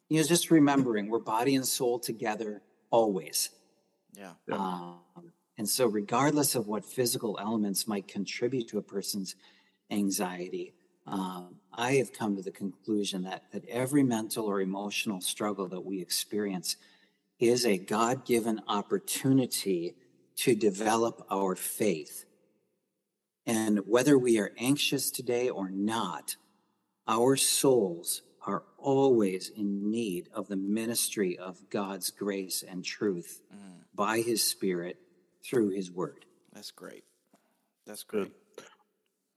you 0.10 0.19
know, 0.19 0.28
just 0.28 0.52
remembering 0.52 1.10
we're 1.10 1.19
body 1.19 1.56
and 1.56 1.65
soul 1.65 2.00
together 2.00 2.62
always. 2.91 3.50
yeah. 4.48 4.56
Um, 4.56 5.00
and 5.58 5.67
so, 5.69 5.88
regardless 5.88 6.54
of 6.56 6.67
what 6.67 6.84
physical 6.84 7.39
elements 7.39 7.88
might 7.88 8.10
contribute 8.10 8.67
to 8.69 8.78
a 8.78 8.82
person's 8.82 9.36
anxiety, 9.89 10.74
um, 11.08 11.56
I 11.74 11.93
have 11.93 12.12
come 12.12 12.36
to 12.36 12.41
the 12.41 12.52
conclusion 12.52 13.24
that, 13.24 13.43
that 13.54 13.65
every 13.69 14.04
mental 14.04 14.46
or 14.46 14.60
emotional 14.60 15.22
struggle 15.22 15.67
that 15.69 15.82
we 15.82 16.02
experience 16.02 16.76
is 17.39 17.65
a 17.65 17.78
God 17.78 18.26
given 18.26 18.62
opportunity 18.67 19.96
to 20.38 20.56
develop 20.56 21.26
our 21.32 21.56
faith. 21.56 22.26
And 23.45 23.79
whether 23.86 24.17
we 24.17 24.39
are 24.39 24.51
anxious 24.58 25.12
today 25.12 25.49
or 25.49 25.69
not, 25.69 26.36
our 27.08 27.36
souls 27.36 28.21
are 28.45 28.63
always 28.77 29.49
in 29.49 29.89
need 29.89 30.29
of 30.34 30.47
the 30.47 30.56
ministry 30.56 31.38
of 31.38 31.69
God's 31.69 32.10
grace 32.12 32.63
and 32.67 32.84
truth 32.84 33.41
mm. 33.53 33.82
by 33.93 34.19
his 34.19 34.43
spirit 34.43 34.97
through 35.43 35.69
his 35.69 35.91
word. 35.91 36.25
That's 36.53 36.71
great. 36.71 37.03
That's 37.86 38.03
good. 38.03 38.32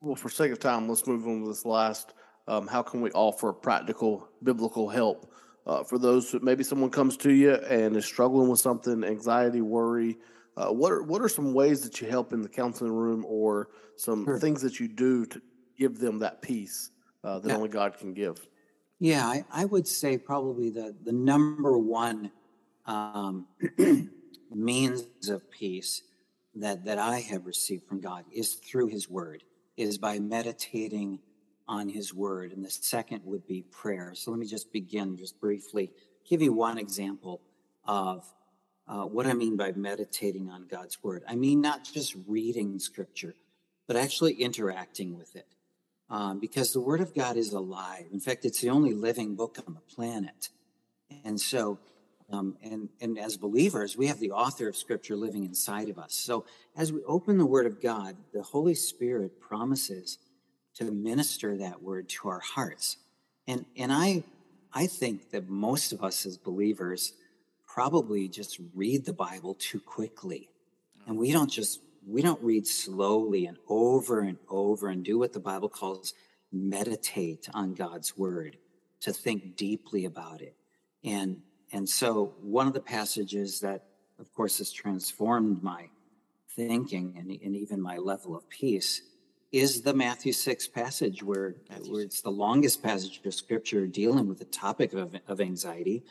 Well, 0.00 0.16
for 0.16 0.28
sake 0.28 0.52
of 0.52 0.60
time, 0.60 0.88
let's 0.88 1.06
move 1.06 1.26
on 1.26 1.42
to 1.42 1.48
this 1.48 1.64
last. 1.64 2.12
Um, 2.46 2.66
how 2.66 2.82
can 2.82 3.00
we 3.00 3.10
offer 3.10 3.52
practical 3.52 4.28
biblical 4.42 4.88
help 4.88 5.32
uh, 5.66 5.82
for 5.82 5.98
those 5.98 6.30
who 6.30 6.38
maybe 6.40 6.62
someone 6.62 6.90
comes 6.90 7.16
to 7.18 7.32
you 7.32 7.54
and 7.54 7.96
is 7.96 8.04
struggling 8.04 8.48
with 8.48 8.60
something, 8.60 9.02
anxiety, 9.02 9.60
worry? 9.60 10.18
Uh, 10.56 10.68
what 10.68 10.90
are 10.90 11.02
what 11.02 11.20
are 11.20 11.28
some 11.28 11.52
ways 11.52 11.82
that 11.82 12.00
you 12.00 12.08
help 12.08 12.32
in 12.32 12.40
the 12.40 12.48
counseling 12.48 12.92
room, 12.92 13.24
or 13.28 13.68
some 13.96 14.24
sure. 14.24 14.38
things 14.38 14.62
that 14.62 14.80
you 14.80 14.88
do 14.88 15.26
to 15.26 15.40
give 15.78 15.98
them 15.98 16.18
that 16.18 16.40
peace 16.40 16.90
uh, 17.24 17.38
that 17.38 17.48
yeah. 17.48 17.56
only 17.56 17.68
God 17.68 17.98
can 17.98 18.14
give? 18.14 18.46
Yeah, 18.98 19.26
I, 19.26 19.44
I, 19.52 19.64
would 19.66 19.86
say 19.86 20.16
probably 20.16 20.70
the 20.70 20.94
the 21.04 21.12
number 21.12 21.76
one 21.76 22.30
um, 22.86 23.46
means 24.50 25.28
of 25.28 25.50
peace 25.50 26.02
that 26.54 26.86
that 26.86 26.98
I 26.98 27.20
have 27.20 27.44
received 27.44 27.86
from 27.86 28.00
God 28.00 28.24
is 28.32 28.54
through 28.54 28.86
His 28.86 29.10
Word, 29.10 29.42
is 29.76 29.98
by 29.98 30.18
meditating 30.18 31.18
on 31.68 31.90
His 31.90 32.14
Word, 32.14 32.52
and 32.52 32.64
the 32.64 32.70
second 32.70 33.20
would 33.24 33.46
be 33.46 33.60
prayer. 33.60 34.12
So 34.14 34.30
let 34.30 34.40
me 34.40 34.46
just 34.46 34.72
begin 34.72 35.18
just 35.18 35.38
briefly, 35.38 35.90
give 36.26 36.40
you 36.40 36.54
one 36.54 36.78
example 36.78 37.42
of 37.84 38.24
uh, 38.88 39.04
what 39.04 39.26
I 39.26 39.32
mean 39.32 39.56
by 39.56 39.72
meditating 39.72 40.50
on 40.50 40.66
God's 40.68 41.02
Word. 41.02 41.22
I 41.28 41.34
mean 41.34 41.60
not 41.60 41.84
just 41.84 42.14
reading 42.26 42.78
Scripture, 42.78 43.34
but 43.86 43.96
actually 43.96 44.34
interacting 44.34 45.16
with 45.16 45.34
it 45.36 45.46
um, 46.10 46.38
because 46.38 46.72
the 46.72 46.80
Word 46.80 47.00
of 47.00 47.14
God 47.14 47.36
is 47.36 47.52
alive. 47.52 48.06
In 48.12 48.20
fact, 48.20 48.44
it's 48.44 48.60
the 48.60 48.70
only 48.70 48.94
living 48.94 49.34
book 49.34 49.58
on 49.66 49.74
the 49.74 49.94
planet. 49.94 50.50
And 51.24 51.40
so, 51.40 51.78
um, 52.30 52.56
and, 52.62 52.88
and 53.00 53.18
as 53.18 53.36
believers, 53.36 53.96
we 53.96 54.06
have 54.06 54.20
the 54.20 54.32
author 54.32 54.68
of 54.68 54.76
Scripture 54.76 55.16
living 55.16 55.44
inside 55.44 55.88
of 55.88 55.98
us. 55.98 56.14
So 56.14 56.44
as 56.76 56.92
we 56.92 57.02
open 57.04 57.38
the 57.38 57.46
Word 57.46 57.66
of 57.66 57.80
God, 57.80 58.16
the 58.32 58.42
Holy 58.42 58.74
Spirit 58.74 59.40
promises 59.40 60.18
to 60.76 60.84
minister 60.84 61.56
that 61.58 61.82
Word 61.82 62.08
to 62.10 62.28
our 62.28 62.40
hearts. 62.40 62.98
And, 63.48 63.64
and 63.76 63.92
I, 63.92 64.24
I 64.72 64.86
think 64.86 65.30
that 65.30 65.48
most 65.48 65.92
of 65.92 66.02
us 66.02 66.26
as 66.26 66.36
believers 66.36 67.12
probably 67.76 68.26
just 68.26 68.58
read 68.74 69.04
the 69.04 69.12
Bible 69.12 69.54
too 69.54 69.78
quickly. 69.78 70.48
And 71.06 71.18
oh. 71.18 71.20
we 71.20 71.30
don't 71.30 71.50
just 71.50 71.80
we 72.08 72.22
don't 72.22 72.42
read 72.42 72.66
slowly 72.66 73.44
and 73.44 73.58
over 73.68 74.20
and 74.20 74.38
over 74.48 74.88
and 74.88 75.04
do 75.04 75.18
what 75.18 75.34
the 75.34 75.40
Bible 75.40 75.68
calls 75.68 76.14
meditate 76.50 77.48
on 77.52 77.74
God's 77.74 78.16
word, 78.16 78.56
to 79.00 79.12
think 79.12 79.56
deeply 79.56 80.06
about 80.06 80.40
it. 80.40 80.54
And 81.04 81.42
and 81.70 81.86
so 81.86 82.32
one 82.40 82.66
of 82.66 82.72
the 82.72 82.80
passages 82.80 83.60
that 83.60 83.84
of 84.18 84.32
course 84.32 84.56
has 84.56 84.72
transformed 84.72 85.62
my 85.62 85.90
thinking 86.56 87.16
and, 87.18 87.30
and 87.30 87.54
even 87.54 87.82
my 87.82 87.98
level 87.98 88.34
of 88.34 88.48
peace 88.48 89.02
is 89.52 89.82
the 89.82 89.92
Matthew 89.92 90.32
6 90.32 90.68
passage 90.68 91.22
where, 91.22 91.56
where 91.86 92.02
it's 92.02 92.22
the 92.22 92.30
longest 92.30 92.82
passage 92.82 93.20
of 93.24 93.34
scripture 93.34 93.86
dealing 93.86 94.26
with 94.26 94.38
the 94.38 94.46
topic 94.46 94.92
of, 94.94 95.14
of 95.28 95.40
anxiety, 95.40 96.02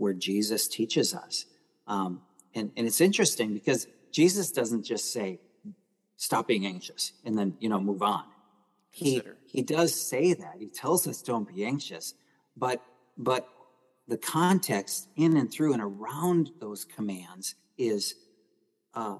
where 0.00 0.14
Jesus 0.14 0.66
teaches 0.66 1.14
us. 1.14 1.44
Um, 1.86 2.22
and, 2.54 2.72
and 2.76 2.86
it's 2.86 3.00
interesting 3.00 3.52
because 3.52 3.86
Jesus 4.10 4.50
doesn't 4.50 4.84
just 4.84 5.12
say, 5.12 5.38
stop 6.16 6.48
being 6.48 6.66
anxious 6.66 7.12
and 7.24 7.36
then, 7.38 7.54
you 7.60 7.68
know, 7.68 7.80
move 7.80 8.02
on. 8.02 8.24
He, 8.90 9.22
he 9.46 9.62
does 9.62 9.94
say 9.94 10.32
that. 10.32 10.54
He 10.58 10.68
tells 10.68 11.06
us 11.06 11.22
don't 11.22 11.46
be 11.46 11.64
anxious, 11.64 12.14
but, 12.56 12.82
but 13.16 13.46
the 14.08 14.16
context 14.16 15.08
in 15.16 15.36
and 15.36 15.52
through 15.52 15.74
and 15.74 15.82
around 15.82 16.50
those 16.60 16.84
commands 16.84 17.54
is, 17.76 18.14
uh, 18.94 19.18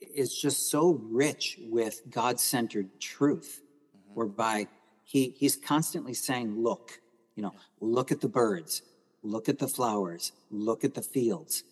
is 0.00 0.36
just 0.36 0.70
so 0.70 1.00
rich 1.10 1.58
with 1.70 2.02
God-centered 2.10 3.00
truth, 3.00 3.62
mm-hmm. 3.62 4.14
whereby 4.14 4.68
he, 5.02 5.34
he's 5.38 5.56
constantly 5.56 6.14
saying, 6.14 6.62
look, 6.62 7.00
you 7.34 7.42
know, 7.42 7.54
look 7.80 8.12
at 8.12 8.20
the 8.20 8.28
birds, 8.28 8.82
look 9.24 9.48
at 9.48 9.58
the 9.58 9.66
flowers, 9.66 10.32
look 10.50 10.84
at 10.84 10.94
the 10.94 11.02
fields. 11.02 11.64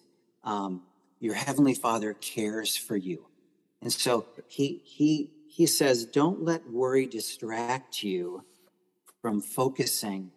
Um, 0.43 0.83
your 1.21 1.35
heavenly 1.35 1.75
father 1.75 2.15
cares 2.15 2.77
for 2.77 2.97
you. 2.97 3.27
And 3.81 3.93
so 3.93 4.27
he, 4.49 4.81
he, 4.85 5.31
he 5.49 5.67
says, 5.67 6.05
don't 6.05 6.43
let 6.43 6.71
worry 6.71 7.07
distract 7.07 8.03
you 8.03 8.45
from 9.21 9.41
focusing 9.41 10.33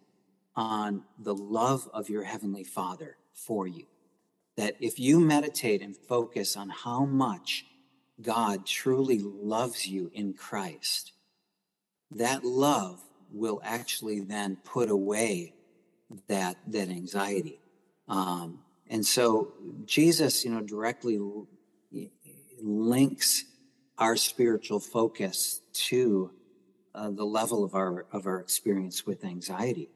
on 0.54 1.02
the 1.18 1.34
love 1.34 1.88
of 1.92 2.08
your 2.08 2.22
heavenly 2.22 2.64
father 2.64 3.16
for 3.34 3.66
you. 3.66 3.86
That 4.56 4.76
if 4.80 4.98
you 4.98 5.20
meditate 5.20 5.82
and 5.82 5.96
focus 5.96 6.56
on 6.56 6.70
how 6.70 7.04
much 7.04 7.66
God 8.22 8.64
truly 8.64 9.18
loves 9.18 9.86
you 9.86 10.10
in 10.14 10.32
Christ, 10.32 11.12
that 12.12 12.44
love 12.44 13.02
will 13.32 13.60
actually 13.64 14.20
then 14.20 14.56
put 14.64 14.88
away 14.88 15.52
that, 16.28 16.56
that 16.68 16.88
anxiety. 16.88 17.60
Um, 18.08 18.60
and 18.88 19.04
so 19.04 19.52
Jesus, 19.84 20.44
you 20.44 20.50
know, 20.50 20.60
directly 20.60 21.18
links 22.60 23.44
our 23.98 24.16
spiritual 24.16 24.80
focus 24.80 25.60
to 25.72 26.30
uh, 26.94 27.10
the 27.10 27.24
level 27.24 27.64
of 27.64 27.74
our 27.74 28.06
of 28.12 28.26
our 28.26 28.40
experience 28.40 29.06
with 29.06 29.24
anxiety. 29.24 29.90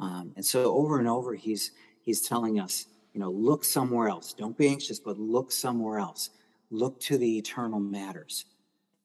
Um, 0.00 0.32
and 0.36 0.44
so 0.44 0.74
over 0.74 0.98
and 0.98 1.08
over, 1.08 1.34
he's 1.34 1.72
he's 2.02 2.20
telling 2.20 2.60
us, 2.60 2.86
you 3.12 3.20
know, 3.20 3.30
look 3.30 3.64
somewhere 3.64 4.08
else. 4.08 4.32
Don't 4.32 4.56
be 4.56 4.68
anxious, 4.68 5.00
but 5.00 5.18
look 5.18 5.50
somewhere 5.50 5.98
else. 5.98 6.30
Look 6.70 7.00
to 7.00 7.18
the 7.18 7.38
eternal 7.38 7.80
matters. 7.80 8.44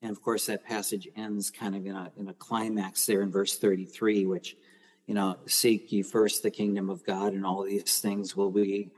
And 0.02 0.12
of 0.12 0.22
course, 0.22 0.46
that 0.48 0.66
passage 0.66 1.08
ends 1.16 1.50
kind 1.50 1.76
of 1.76 1.86
in 1.86 1.96
a 1.96 2.12
in 2.18 2.30
a 2.30 2.34
climax 2.34 3.06
there 3.06 3.22
in 3.22 3.32
verse 3.32 3.58
33, 3.58 4.26
which, 4.26 4.56
you 5.06 5.14
know, 5.14 5.38
seek 5.46 5.92
ye 5.92 6.02
first 6.02 6.44
the 6.44 6.52
kingdom 6.52 6.90
of 6.90 7.06
God, 7.06 7.34
and 7.34 7.46
all 7.46 7.64
these 7.64 8.00
things 8.00 8.36
will 8.36 8.52
be 8.52 8.90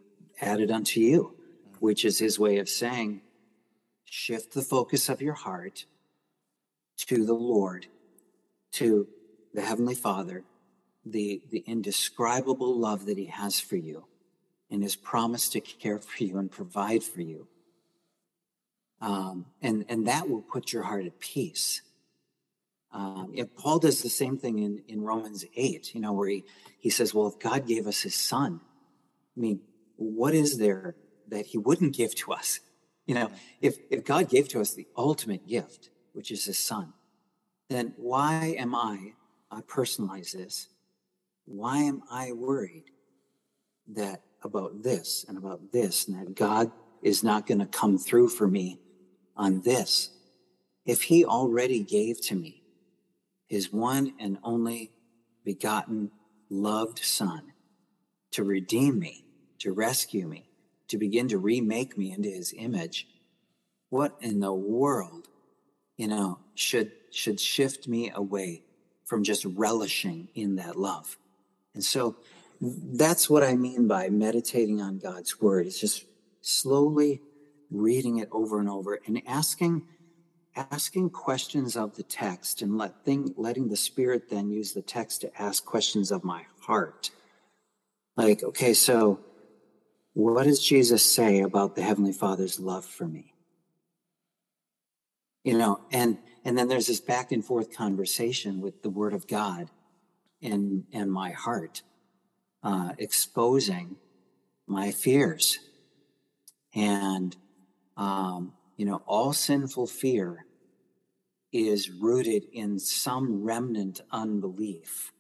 added 0.42 0.72
unto 0.72 1.00
you, 1.00 1.36
which 1.80 2.06
is 2.06 2.20
his 2.20 2.38
way 2.40 2.58
of 2.58 2.70
saying, 2.70 3.22
shift 4.06 4.54
the 4.54 4.62
focus 4.62 5.10
of 5.10 5.22
your 5.22 5.34
heart 5.34 5.86
to 6.98 7.26
the 7.26 7.34
Lord, 7.34 7.88
to 8.74 9.08
the 9.54 9.62
Heavenly 9.62 9.96
Father, 9.96 10.44
the, 11.06 11.42
the 11.50 11.64
indescribable 11.66 12.78
love 12.78 13.06
that 13.06 13.18
he 13.18 13.26
has 13.26 13.60
for 13.60 13.76
you, 13.76 14.06
and 14.70 14.84
his 14.84 14.96
promise 14.96 15.50
to 15.50 15.62
care 15.62 16.00
for 16.00 16.24
you 16.24 16.38
and 16.38 16.52
provide 16.52 17.04
for 17.04 17.22
you. 17.22 17.48
Um, 19.02 19.46
and, 19.62 19.86
and 19.90 20.08
that 20.08 20.30
will 20.30 20.42
put 20.42 20.72
your 20.72 20.84
heart 20.84 21.06
at 21.06 21.20
peace. 21.20 21.82
Um, 22.96 23.36
Paul 23.58 23.80
does 23.80 24.02
the 24.02 24.10
same 24.10 24.38
thing 24.38 24.60
in, 24.60 24.82
in 24.88 25.02
Romans 25.02 25.44
8, 25.54 25.94
you 25.94 26.00
know, 26.00 26.14
where 26.14 26.30
he, 26.30 26.46
he 26.80 26.90
says, 26.90 27.14
well, 27.14 27.28
if 27.28 27.38
God 27.38 27.68
gave 27.68 27.88
us 27.88 28.02
his 28.02 28.16
son, 28.16 28.62
I 29.36 29.40
mean, 29.40 29.60
what 29.98 30.34
is 30.34 30.58
there 30.58 30.96
that 31.28 31.48
he 31.48 31.58
wouldn't 31.58 31.94
give 31.94 32.16
to 32.16 32.32
us? 32.32 32.62
You 33.06 33.16
know, 33.16 33.32
if, 33.60 33.76
if 33.90 34.06
God 34.06 34.30
gave 34.30 34.48
to 34.50 34.62
us 34.62 34.74
the 34.74 34.88
ultimate 34.96 35.46
gift, 35.46 35.90
which 36.14 36.32
is 36.32 36.46
his 36.46 36.58
son, 36.58 36.94
then 37.68 37.94
why 37.98 38.56
am 38.58 38.74
I, 38.74 39.12
I 39.52 39.60
personalize 39.60 40.32
this, 40.32 40.70
why 41.44 41.80
am 41.80 42.02
I 42.10 42.32
worried 42.32 42.86
that 43.90 44.22
about 44.42 44.84
this 44.84 45.26
and 45.28 45.38
about 45.38 45.74
this 45.74 46.08
and 46.08 46.18
that 46.18 46.34
God 46.34 46.72
is 47.04 47.26
not 47.26 47.46
going 47.46 47.60
to 47.60 47.66
come 47.66 47.98
through 47.98 48.30
for 48.30 48.48
me 48.48 48.80
on 49.36 49.62
this? 49.62 50.12
If 50.86 51.04
he 51.04 51.26
already 51.26 51.84
gave 51.84 52.22
to 52.28 52.36
me 52.36 52.62
his 53.48 53.72
one 53.72 54.14
and 54.20 54.38
only 54.44 54.92
begotten 55.44 56.12
loved 56.50 57.00
son 57.00 57.52
to 58.32 58.44
redeem 58.44 59.00
me 59.00 59.26
to 59.66 59.72
rescue 59.72 60.28
me, 60.28 60.48
to 60.88 60.98
begin 60.98 61.28
to 61.28 61.40
remake 61.40 61.98
me 61.98 62.12
into 62.12 62.30
his 62.30 62.54
image, 62.56 63.08
what 63.90 64.16
in 64.22 64.40
the 64.40 64.54
world, 64.54 65.28
you 65.98 66.08
know, 66.08 66.38
should, 66.54 66.92
should 67.12 67.40
shift 67.40 67.88
me 67.88 68.12
away 68.14 68.62
from 69.06 69.24
just 69.24 69.44
relishing 69.46 70.28
in 70.36 70.56
that 70.58 70.76
love? 70.76 71.18
And 71.74 71.84
so 71.84 72.16
that's 72.62 73.28
what 73.28 73.42
I 73.42 73.56
mean 73.56 73.88
by 73.88 74.10
meditating 74.10 74.82
on 74.82 75.00
God's 75.00 75.42
word. 75.42 75.66
It's 75.66 75.80
just 75.80 76.06
slowly 76.42 77.22
reading 77.72 78.20
it 78.20 78.30
over 78.32 78.60
and 78.60 78.70
over 78.70 79.00
and 79.08 79.22
asking 79.26 79.82
asking 80.56 81.10
questions 81.10 81.76
of 81.76 81.96
the 81.96 82.04
text 82.04 82.62
and 82.62 82.78
let 82.78 83.04
thing, 83.04 83.34
letting 83.38 83.70
the 83.70 83.76
spirit 83.76 84.30
then 84.30 84.50
use 84.50 84.74
the 84.74 84.82
text 84.82 85.22
to 85.22 85.42
ask 85.42 85.66
questions 85.66 86.12
of 86.12 86.24
my 86.24 86.44
heart 86.62 87.12
like 88.16 88.44
okay 88.44 88.74
so 88.74 89.20
what 90.14 90.46
does 90.46 90.66
Jesus 90.66 91.04
say 91.04 91.42
about 91.42 91.76
the 91.76 91.82
Heavenly 91.82 92.14
Father's 92.14 92.58
love 92.58 92.86
for 92.86 93.06
me? 93.06 93.36
you 95.46 95.56
know, 95.56 95.80
and 95.92 96.18
and 96.44 96.58
then 96.58 96.68
there's 96.68 96.88
this 96.88 97.00
back 97.00 97.32
and 97.32 97.46
forth 97.46 97.74
conversation 97.74 98.60
with 98.60 98.82
the 98.82 98.90
Word 98.90 99.14
of 99.14 99.28
God 99.28 99.70
in 100.42 100.86
in 100.92 101.10
my 101.10 101.30
heart, 101.32 101.84
uh, 102.64 102.94
exposing 102.98 103.96
my 104.68 104.92
fears, 104.92 105.60
and 106.74 107.38
um, 107.96 108.54
you 108.76 108.86
know, 108.86 109.04
all 109.06 109.34
sinful 109.34 109.86
fear 109.86 110.45
is 111.56 111.90
rooted 111.90 112.44
in 112.52 112.78
some 112.80 113.44
remnant 113.44 114.02
unbelief 114.12 115.14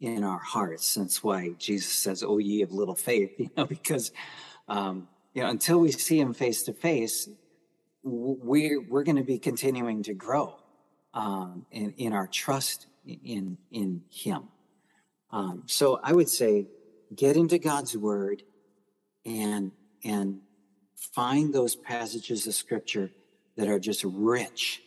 in 0.00 0.24
our 0.24 0.38
hearts. 0.38 0.94
That's 0.94 1.22
why 1.22 1.50
Jesus 1.58 1.92
says, 1.92 2.22
"Oh, 2.22 2.38
ye 2.38 2.62
of 2.62 2.72
little 2.72 2.94
faith," 2.94 3.32
you 3.38 3.50
know, 3.56 3.66
because 3.66 4.12
um, 4.66 5.08
you 5.34 5.42
know 5.42 5.50
until 5.50 5.78
we 5.78 5.92
see 5.92 6.18
Him 6.18 6.32
face 6.32 6.62
to 6.64 6.72
face, 6.72 7.28
we're 8.02 8.80
we're 8.80 9.04
going 9.04 9.16
to 9.16 9.24
be 9.24 9.38
continuing 9.38 10.02
to 10.04 10.14
grow 10.14 10.56
um, 11.12 11.66
in 11.70 11.92
in 11.98 12.12
our 12.14 12.26
trust 12.26 12.86
in 13.06 13.58
in 13.70 14.02
Him. 14.10 14.44
Um, 15.30 15.64
so 15.66 16.00
I 16.02 16.12
would 16.12 16.30
say, 16.30 16.66
get 17.14 17.36
into 17.36 17.58
God's 17.58 17.96
Word 17.96 18.42
and 19.26 19.72
and 20.02 20.40
find 20.94 21.52
those 21.52 21.76
passages 21.76 22.46
of 22.46 22.54
Scripture 22.54 23.10
that 23.56 23.68
are 23.68 23.78
just 23.78 24.02
rich 24.04 24.82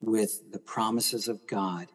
with 0.00 0.52
the 0.52 0.58
promises 0.58 1.28
of 1.28 1.46
God 1.46 1.88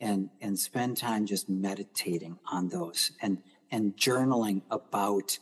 and 0.00 0.30
and 0.40 0.58
spend 0.58 0.96
time 0.96 1.26
just 1.26 1.48
meditating 1.48 2.38
on 2.50 2.68
those 2.68 3.12
and 3.22 3.38
and 3.70 3.96
journaling 3.96 4.62
about 4.70 5.38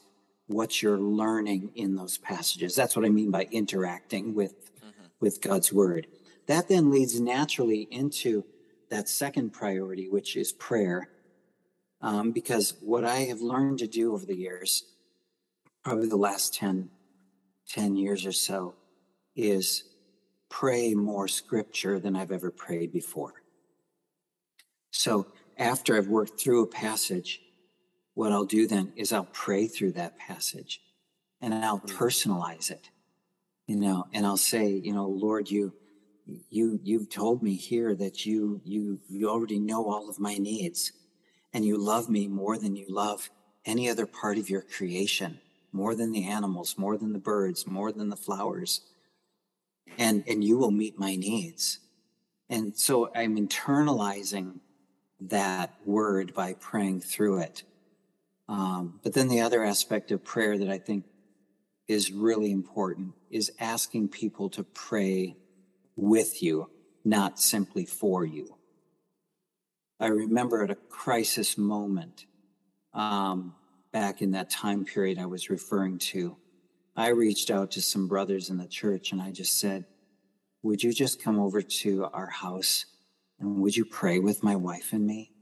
what 0.46 0.83
you're 0.83 0.98
learning 0.98 1.72
in 1.75 1.96
those 1.96 2.18
passages. 2.18 2.75
That's 2.75 2.94
what 2.96 3.05
i 3.05 3.09
mean 3.09 3.31
by 3.31 3.48
interacting 3.51 4.35
with 4.35 4.75
mm-hmm. 4.77 5.07
with 5.20 5.40
god's 5.40 5.72
word. 5.72 6.07
That 6.46 6.68
then 6.68 6.90
leads 6.90 7.20
naturally 7.20 7.88
into 7.90 8.44
that 8.90 9.09
second 9.09 9.51
priority 9.51 10.09
which 10.09 10.37
is 10.37 10.53
prayer. 10.53 11.09
Um, 12.01 12.33
because 12.33 12.75
what 12.81 13.05
i 13.05 13.20
have 13.20 13.40
learned 13.40 13.79
to 13.79 13.87
do 13.87 14.12
over 14.12 14.27
the 14.27 14.37
years 14.37 14.85
probably 15.83 16.09
the 16.09 16.16
last 16.16 16.55
10 16.55 16.90
10 17.68 17.96
years 17.96 18.27
or 18.27 18.33
so 18.33 18.75
is 19.35 19.85
pray 20.60 20.94
more 20.94 21.28
scripture 21.28 21.96
than 21.98 22.14
i've 22.14 22.32
ever 22.38 22.50
prayed 22.50 22.90
before 22.92 23.34
so 24.92 25.26
after 25.58 25.96
I've 25.96 26.08
worked 26.08 26.38
through 26.38 26.62
a 26.62 26.66
passage, 26.66 27.40
what 28.14 28.30
I'll 28.30 28.44
do 28.44 28.66
then 28.66 28.92
is 28.94 29.12
I'll 29.12 29.28
pray 29.32 29.66
through 29.66 29.92
that 29.92 30.18
passage 30.18 30.80
and 31.40 31.54
I'll 31.54 31.80
mm. 31.80 31.90
personalize 31.90 32.70
it, 32.70 32.90
you 33.66 33.76
know, 33.76 34.06
and 34.12 34.26
I'll 34.26 34.36
say, 34.36 34.68
you 34.68 34.92
know, 34.92 35.06
Lord, 35.06 35.50
you, 35.50 35.72
you, 36.50 36.78
you've 36.82 37.08
told 37.08 37.42
me 37.42 37.54
here 37.54 37.94
that 37.94 38.26
you, 38.26 38.60
you, 38.64 39.00
you 39.08 39.30
already 39.30 39.58
know 39.58 39.90
all 39.90 40.08
of 40.08 40.20
my 40.20 40.34
needs 40.34 40.92
and 41.54 41.64
you 41.64 41.78
love 41.78 42.08
me 42.08 42.28
more 42.28 42.58
than 42.58 42.76
you 42.76 42.86
love 42.88 43.30
any 43.64 43.88
other 43.88 44.06
part 44.06 44.38
of 44.38 44.50
your 44.50 44.62
creation, 44.62 45.40
more 45.72 45.94
than 45.94 46.12
the 46.12 46.26
animals, 46.26 46.76
more 46.76 46.98
than 46.98 47.12
the 47.12 47.18
birds, 47.18 47.66
more 47.66 47.92
than 47.92 48.10
the 48.10 48.16
flowers. 48.16 48.82
And, 49.98 50.24
and 50.26 50.42
you 50.42 50.59
will 50.59 50.70
meet 50.70 50.98
my 50.98 51.16
needs. 51.16 51.78
And 52.48 52.76
so 52.76 53.11
I'm 53.14 53.37
internalizing 53.37 54.61
that 55.20 55.74
word 55.85 56.35
by 56.35 56.55
praying 56.55 57.00
through 57.00 57.38
it. 57.40 57.62
Um, 58.48 59.00
but 59.02 59.14
then 59.14 59.28
the 59.28 59.40
other 59.40 59.64
aspect 59.64 60.11
of 60.11 60.24
prayer 60.24 60.59
that 60.59 60.68
I 60.68 60.78
think 60.78 61.05
is 61.88 62.12
really 62.12 62.50
important 62.50 63.14
is 63.31 63.52
asking 63.61 64.09
people 64.09 64.50
to 64.50 64.64
pray 64.64 65.37
with 65.96 66.42
you, 66.42 66.68
not 67.05 67.38
simply 67.38 67.85
for 67.85 68.24
you. 68.24 68.57
I 70.00 70.07
remember 70.09 70.64
at 70.64 70.70
a 70.70 70.74
crisis 70.74 71.57
moment 71.57 72.26
um, 72.92 73.55
back 73.92 74.20
in 74.20 74.33
that 74.33 74.50
time 74.50 74.85
period 74.85 75.18
I 75.18 75.26
was 75.26 75.48
referring 75.48 75.98
to, 75.98 76.37
I 76.94 77.09
reached 77.09 77.50
out 77.50 77.70
to 77.72 77.83
some 77.83 78.07
brothers 78.07 78.50
in 78.50 78.59
the 78.59 78.66
church 78.66 79.12
and 79.12 79.22
I 79.22 79.31
just 79.31 79.59
said, 79.59 79.87
Would 80.62 80.83
you 80.83 80.92
just 80.92 81.22
come 81.22 81.38
over 81.38 81.62
to 81.62 82.05
our 82.12 82.26
house 82.26 82.85
and 83.40 83.57
would 83.61 83.76
you 83.76 83.85
pray 83.85 84.18
with 84.18 84.42
my 84.42 84.57
wife 84.57 84.92
and 84.92 85.07
me? 85.07 85.33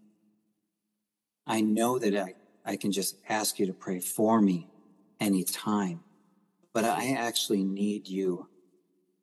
I 1.46 1.60
know 1.60 1.98
that 1.98 2.16
I, 2.16 2.34
I 2.64 2.76
can 2.76 2.92
just 2.92 3.16
ask 3.28 3.58
you 3.58 3.66
to 3.66 3.72
pray 3.72 3.98
for 3.98 4.40
me 4.40 4.68
anytime, 5.18 6.00
but 6.72 6.84
I 6.84 7.12
actually 7.12 7.64
need 7.64 8.08
you 8.08 8.48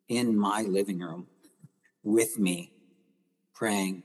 in 0.09 0.37
my 0.37 0.61
living 0.63 0.99
room 0.99 1.27
with 2.03 2.37
me, 2.37 2.73
praying 3.53 4.03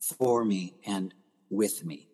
for 0.00 0.44
me 0.44 0.74
and 0.84 1.14
with 1.50 1.84
me. 1.84 2.08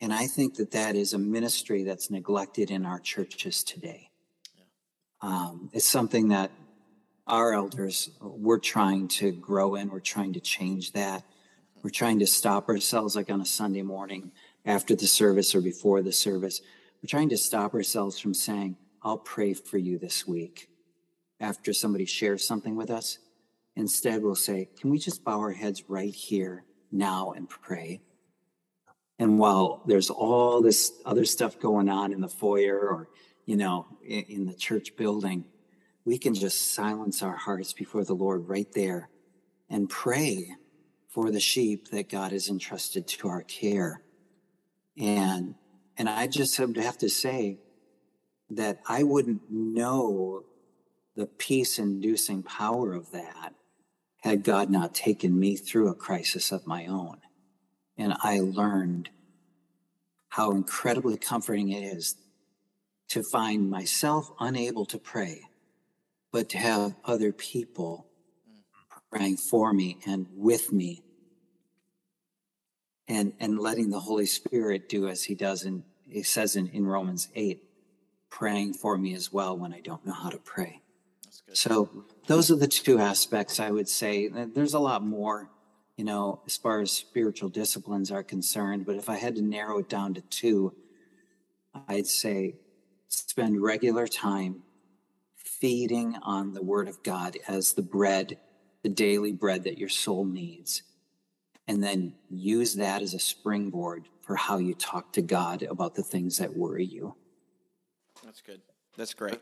And 0.00 0.12
I 0.12 0.26
think 0.26 0.56
that 0.56 0.70
that 0.70 0.96
is 0.96 1.12
a 1.12 1.18
ministry 1.18 1.84
that's 1.84 2.10
neglected 2.10 2.70
in 2.70 2.86
our 2.86 2.98
churches 2.98 3.62
today. 3.62 4.09
Um, 5.22 5.70
it's 5.72 5.88
something 5.88 6.28
that 6.28 6.50
our 7.26 7.52
elders, 7.52 8.10
we're 8.20 8.58
trying 8.58 9.08
to 9.08 9.32
grow 9.32 9.74
in, 9.74 9.90
we're 9.90 10.00
trying 10.00 10.32
to 10.32 10.40
change 10.40 10.92
that. 10.92 11.22
We're 11.82 11.90
trying 11.90 12.18
to 12.18 12.26
stop 12.26 12.68
ourselves, 12.68 13.16
like 13.16 13.30
on 13.30 13.40
a 13.40 13.46
Sunday 13.46 13.82
morning 13.82 14.32
after 14.66 14.94
the 14.94 15.06
service 15.06 15.54
or 15.54 15.60
before 15.60 16.02
the 16.02 16.12
service. 16.12 16.60
We're 17.02 17.08
trying 17.08 17.30
to 17.30 17.38
stop 17.38 17.72
ourselves 17.72 18.18
from 18.18 18.34
saying, 18.34 18.76
I'll 19.02 19.18
pray 19.18 19.54
for 19.54 19.78
you 19.78 19.98
this 19.98 20.26
week 20.26 20.68
after 21.38 21.72
somebody 21.72 22.04
shares 22.04 22.46
something 22.46 22.76
with 22.76 22.90
us. 22.90 23.18
Instead, 23.76 24.22
we'll 24.22 24.34
say, 24.34 24.68
Can 24.78 24.90
we 24.90 24.98
just 24.98 25.24
bow 25.24 25.38
our 25.38 25.52
heads 25.52 25.84
right 25.88 26.14
here 26.14 26.64
now 26.92 27.32
and 27.32 27.48
pray? 27.48 28.00
And 29.18 29.38
while 29.38 29.82
there's 29.86 30.10
all 30.10 30.60
this 30.60 30.92
other 31.06 31.24
stuff 31.24 31.58
going 31.60 31.88
on 31.88 32.12
in 32.12 32.20
the 32.20 32.28
foyer 32.28 32.78
or, 32.78 33.08
you 33.46 33.56
know, 33.56 33.86
in, 34.04 34.24
in 34.28 34.46
the 34.46 34.54
church 34.54 34.96
building, 34.96 35.44
we 36.04 36.18
can 36.18 36.34
just 36.34 36.72
silence 36.72 37.22
our 37.22 37.36
hearts 37.36 37.72
before 37.72 38.04
the 38.04 38.14
Lord 38.14 38.48
right 38.48 38.70
there 38.72 39.08
and 39.68 39.88
pray 39.88 40.56
for 41.08 41.30
the 41.30 41.40
sheep 41.40 41.90
that 41.90 42.08
God 42.08 42.32
has 42.32 42.48
entrusted 42.48 43.06
to 43.08 43.28
our 43.28 43.42
care. 43.42 44.02
And 44.96 45.54
and 45.96 46.08
I 46.08 46.28
just 46.28 46.56
have 46.56 46.98
to 46.98 47.10
say 47.10 47.58
that 48.48 48.80
I 48.88 49.02
wouldn't 49.02 49.50
know 49.50 50.44
the 51.14 51.26
peace 51.26 51.78
inducing 51.78 52.42
power 52.42 52.94
of 52.94 53.10
that 53.12 53.54
had 54.22 54.42
God 54.42 54.70
not 54.70 54.94
taken 54.94 55.38
me 55.38 55.56
through 55.56 55.88
a 55.88 55.94
crisis 55.94 56.52
of 56.52 56.66
my 56.66 56.86
own. 56.86 57.18
And 57.98 58.14
I 58.22 58.40
learned 58.40 59.10
how 60.30 60.52
incredibly 60.52 61.18
comforting 61.18 61.70
it 61.70 61.82
is 61.82 62.16
to 63.10 63.22
find 63.22 63.68
myself 63.70 64.30
unable 64.40 64.86
to 64.86 64.98
pray 64.98 65.42
but 66.32 66.48
to 66.48 66.58
have 66.58 66.94
other 67.04 67.32
people 67.32 68.06
praying 69.10 69.36
for 69.36 69.72
me 69.72 69.98
and 70.06 70.26
with 70.34 70.72
me 70.72 71.02
and 73.08 73.32
and 73.40 73.58
letting 73.58 73.90
the 73.90 74.00
holy 74.00 74.26
spirit 74.26 74.88
do 74.88 75.08
as 75.08 75.24
he 75.24 75.34
does 75.34 75.64
in 75.64 75.84
he 76.08 76.22
says 76.22 76.56
in, 76.56 76.68
in 76.68 76.86
romans 76.86 77.28
8 77.34 77.62
praying 78.30 78.72
for 78.74 78.96
me 78.96 79.14
as 79.14 79.32
well 79.32 79.56
when 79.56 79.72
i 79.74 79.80
don't 79.80 80.06
know 80.06 80.12
how 80.12 80.30
to 80.30 80.38
pray. 80.38 80.80
So 81.52 82.04
those 82.28 82.50
are 82.50 82.56
the 82.56 82.68
two 82.68 82.98
aspects 82.98 83.58
i 83.58 83.70
would 83.70 83.88
say. 83.88 84.28
There's 84.28 84.74
a 84.74 84.78
lot 84.78 85.04
more 85.04 85.50
you 86.00 86.04
know 86.04 86.40
as 86.46 86.56
far 86.56 86.80
as 86.80 86.90
spiritual 86.92 87.50
disciplines 87.50 88.10
are 88.10 88.22
concerned 88.22 88.86
but 88.86 88.96
if 88.96 89.10
i 89.10 89.16
had 89.16 89.34
to 89.36 89.42
narrow 89.42 89.80
it 89.80 89.88
down 89.90 90.14
to 90.14 90.22
two 90.22 90.72
i'd 91.88 92.06
say 92.06 92.54
spend 93.10 93.60
regular 93.60 94.06
time 94.06 94.62
feeding 95.36 96.16
on 96.22 96.54
the 96.54 96.62
Word 96.62 96.88
of 96.88 97.02
God 97.02 97.36
as 97.46 97.74
the 97.74 97.82
bread, 97.82 98.38
the 98.82 98.88
daily 98.88 99.32
bread 99.32 99.64
that 99.64 99.78
your 99.78 99.88
soul 99.88 100.24
needs. 100.24 100.82
And 101.68 101.82
then 101.82 102.14
use 102.28 102.74
that 102.76 103.02
as 103.02 103.14
a 103.14 103.18
springboard 103.18 104.08
for 104.22 104.36
how 104.36 104.58
you 104.58 104.74
talk 104.74 105.12
to 105.12 105.22
God 105.22 105.62
about 105.62 105.94
the 105.94 106.02
things 106.02 106.38
that 106.38 106.56
worry 106.56 106.84
you. 106.84 107.14
That's 108.24 108.40
good. 108.40 108.60
That's 108.96 109.14
great. 109.14 109.38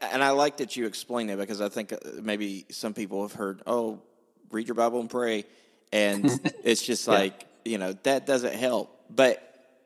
And 0.00 0.24
I 0.24 0.30
like 0.30 0.56
that 0.58 0.76
you 0.76 0.86
explained 0.86 1.30
it 1.30 1.38
because 1.38 1.60
I 1.60 1.68
think 1.68 1.92
uh, 1.92 1.96
maybe 2.20 2.66
some 2.70 2.94
people 2.94 3.22
have 3.22 3.32
heard, 3.32 3.62
oh, 3.66 4.02
read 4.50 4.68
your 4.68 4.74
Bible 4.74 5.00
and 5.00 5.08
pray. 5.08 5.44
And 5.92 6.26
it's 6.64 6.82
just 6.82 7.06
yeah. 7.06 7.14
like, 7.14 7.46
you 7.64 7.78
know, 7.78 7.92
that 8.02 8.26
doesn't 8.26 8.54
help. 8.54 8.90
But 9.08 9.42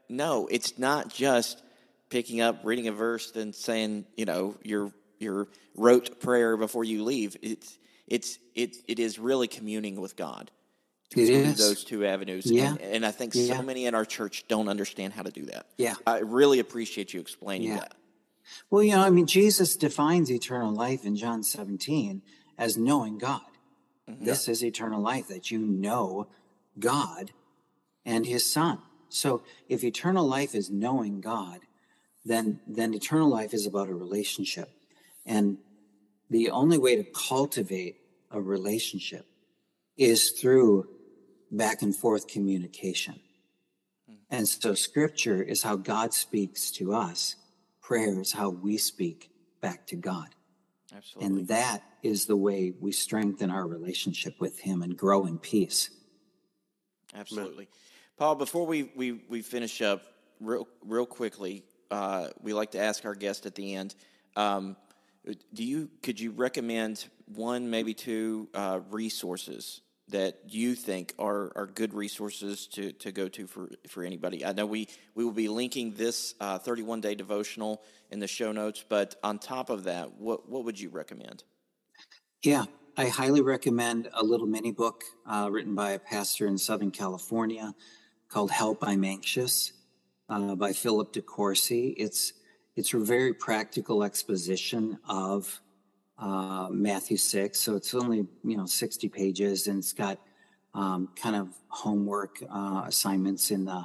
no, 0.08 0.48
it's 0.50 0.78
not 0.78 1.08
just 1.08 1.62
picking 2.11 2.40
up, 2.40 2.61
reading 2.64 2.88
a 2.88 2.92
verse, 2.92 3.30
then 3.30 3.52
saying, 3.52 4.07
you 4.16 4.24
know, 4.24 4.57
you're 4.62 4.92
your 5.18 5.48
rote 5.74 6.20
prayer 6.20 6.57
before 6.57 6.84
you 6.84 7.04
leave. 7.04 7.36
It's 7.42 7.78
it's 8.07 8.38
it 8.54 8.76
it 8.88 8.98
is 8.98 9.18
really 9.18 9.48
communing 9.48 10.00
with 10.00 10.16
God. 10.16 10.50
It 11.14 11.28
is 11.28 11.57
those 11.57 11.84
two 11.84 12.04
avenues. 12.04 12.50
Yeah. 12.50 12.70
And, 12.70 12.80
and 12.80 13.07
I 13.07 13.12
think 13.12 13.34
yeah. 13.34 13.57
so 13.57 13.62
many 13.62 13.86
in 13.86 13.94
our 13.94 14.04
church 14.04 14.44
don't 14.48 14.68
understand 14.68 15.12
how 15.12 15.22
to 15.22 15.30
do 15.30 15.46
that. 15.46 15.66
Yeah. 15.78 15.94
I 16.04 16.18
really 16.18 16.59
appreciate 16.59 17.14
you 17.14 17.20
explaining 17.20 17.68
yeah. 17.68 17.76
that. 17.76 17.94
Well, 18.70 18.82
you 18.82 18.92
know, 18.92 19.02
I 19.02 19.11
mean, 19.11 19.26
Jesus 19.26 19.76
defines 19.76 20.30
eternal 20.30 20.72
life 20.72 21.04
in 21.04 21.16
John 21.16 21.44
17 21.44 22.22
as 22.59 22.76
knowing 22.76 23.18
God. 23.18 23.40
Mm-hmm. 24.11 24.24
This 24.24 24.48
is 24.48 24.64
eternal 24.64 25.00
life 25.00 25.28
that 25.28 25.50
you 25.50 25.61
know 25.61 26.26
God 26.78 27.30
and 28.04 28.26
his 28.26 28.44
son. 28.44 28.78
So 29.09 29.42
if 29.68 29.84
eternal 29.84 30.26
life 30.26 30.54
is 30.54 30.70
knowing 30.70 31.20
God, 31.20 31.61
then 32.26 32.60
then 32.66 32.92
eternal 32.92 33.28
life 33.28 33.54
is 33.54 33.66
about 33.66 33.88
a 33.88 33.94
relationship. 33.94 34.68
And 35.24 35.58
the 36.28 36.50
only 36.50 36.76
way 36.76 36.96
to 36.96 37.04
cultivate 37.04 37.96
a 38.30 38.40
relationship 38.40 39.24
is 39.96 40.30
through 40.32 40.88
back 41.50 41.82
and 41.82 41.94
forth 41.94 42.26
communication. 42.26 43.20
Hmm. 44.08 44.14
And 44.30 44.48
so 44.48 44.74
scripture 44.74 45.42
is 45.42 45.62
how 45.62 45.76
God 45.76 46.12
speaks 46.12 46.70
to 46.72 46.92
us. 46.92 47.36
Prayer 47.80 48.20
is 48.20 48.32
how 48.32 48.50
we 48.50 48.76
speak 48.76 49.30
back 49.60 49.86
to 49.86 49.96
God. 49.96 50.28
Absolutely. 50.94 51.38
And 51.38 51.48
that 51.48 51.82
is 52.02 52.26
the 52.26 52.36
way 52.36 52.72
we 52.80 52.90
strengthen 52.90 53.50
our 53.50 53.66
relationship 53.66 54.34
with 54.40 54.58
Him 54.58 54.82
and 54.82 54.96
grow 54.96 55.26
in 55.26 55.38
peace. 55.38 55.90
Absolutely. 57.14 57.68
Paul, 58.16 58.34
before 58.34 58.66
we, 58.66 58.90
we, 58.96 59.20
we 59.28 59.42
finish 59.42 59.80
up, 59.82 60.02
real, 60.40 60.66
real 60.84 61.06
quickly, 61.06 61.64
uh, 61.91 62.28
we 62.43 62.53
like 62.53 62.72
to 62.72 62.80
ask 62.80 63.05
our 63.05 63.14
guest 63.14 63.47
at 63.47 63.55
the 63.55 63.74
end 63.74 63.95
um, 64.37 64.76
do 65.53 65.64
you 65.64 65.91
could 66.03 66.20
you 66.20 66.30
recommend 66.30 67.07
one 67.26 67.68
maybe 67.68 67.95
two 67.95 68.49
uh, 68.55 68.80
resources 68.91 69.80
that 70.09 70.39
you 70.47 70.76
think 70.76 71.14
are, 71.18 71.53
are 71.57 71.66
good 71.66 71.93
resources 71.93 72.68
to, 72.68 72.93
to 72.93 73.11
go 73.11 73.26
to 73.26 73.49
for, 73.49 73.68
for 73.89 74.05
anybody? 74.05 74.47
I 74.47 74.53
know 74.53 74.64
we, 74.64 74.87
we 75.16 75.24
will 75.24 75.32
be 75.32 75.49
linking 75.49 75.95
this 75.95 76.37
uh, 76.41 76.59
31 76.59 77.01
day 77.01 77.16
devotional 77.16 77.82
in 78.11 78.20
the 78.20 78.28
show 78.28 78.53
notes 78.53 78.84
but 78.89 79.16
on 79.24 79.39
top 79.39 79.68
of 79.68 79.84
that 79.84 80.12
what, 80.18 80.49
what 80.49 80.64
would 80.64 80.78
you 80.78 80.91
recommend? 80.91 81.43
Yeah, 82.43 82.66
I 82.97 83.09
highly 83.09 83.41
recommend 83.41 84.09
a 84.12 84.22
little 84.22 84.47
mini 84.47 84.70
book 84.70 85.03
uh, 85.26 85.49
written 85.51 85.74
by 85.74 85.93
a 85.93 85.99
pastor 85.99 86.47
in 86.47 86.57
Southern 86.57 86.93
California 86.93 87.74
called 88.28 88.51
"Help 88.53 88.87
I'm 88.87 89.05
Anxious" 89.05 89.72
uh, 90.28 90.54
by 90.54 90.72
Philip 90.72 91.12
DeCourcy. 91.12 91.94
It's 91.96 92.32
it's 92.76 92.92
a 92.92 92.98
very 92.98 93.32
practical 93.32 94.04
exposition 94.04 94.98
of 95.08 95.60
uh, 96.18 96.68
Matthew 96.70 97.16
six, 97.16 97.60
so 97.60 97.76
it's 97.76 97.94
only 97.94 98.26
you 98.44 98.56
know 98.56 98.66
sixty 98.66 99.08
pages, 99.08 99.66
and 99.66 99.78
it's 99.78 99.92
got 99.92 100.18
um, 100.74 101.08
kind 101.16 101.36
of 101.36 101.48
homework 101.68 102.42
uh, 102.50 102.84
assignments 102.86 103.50
in 103.50 103.64
the 103.64 103.84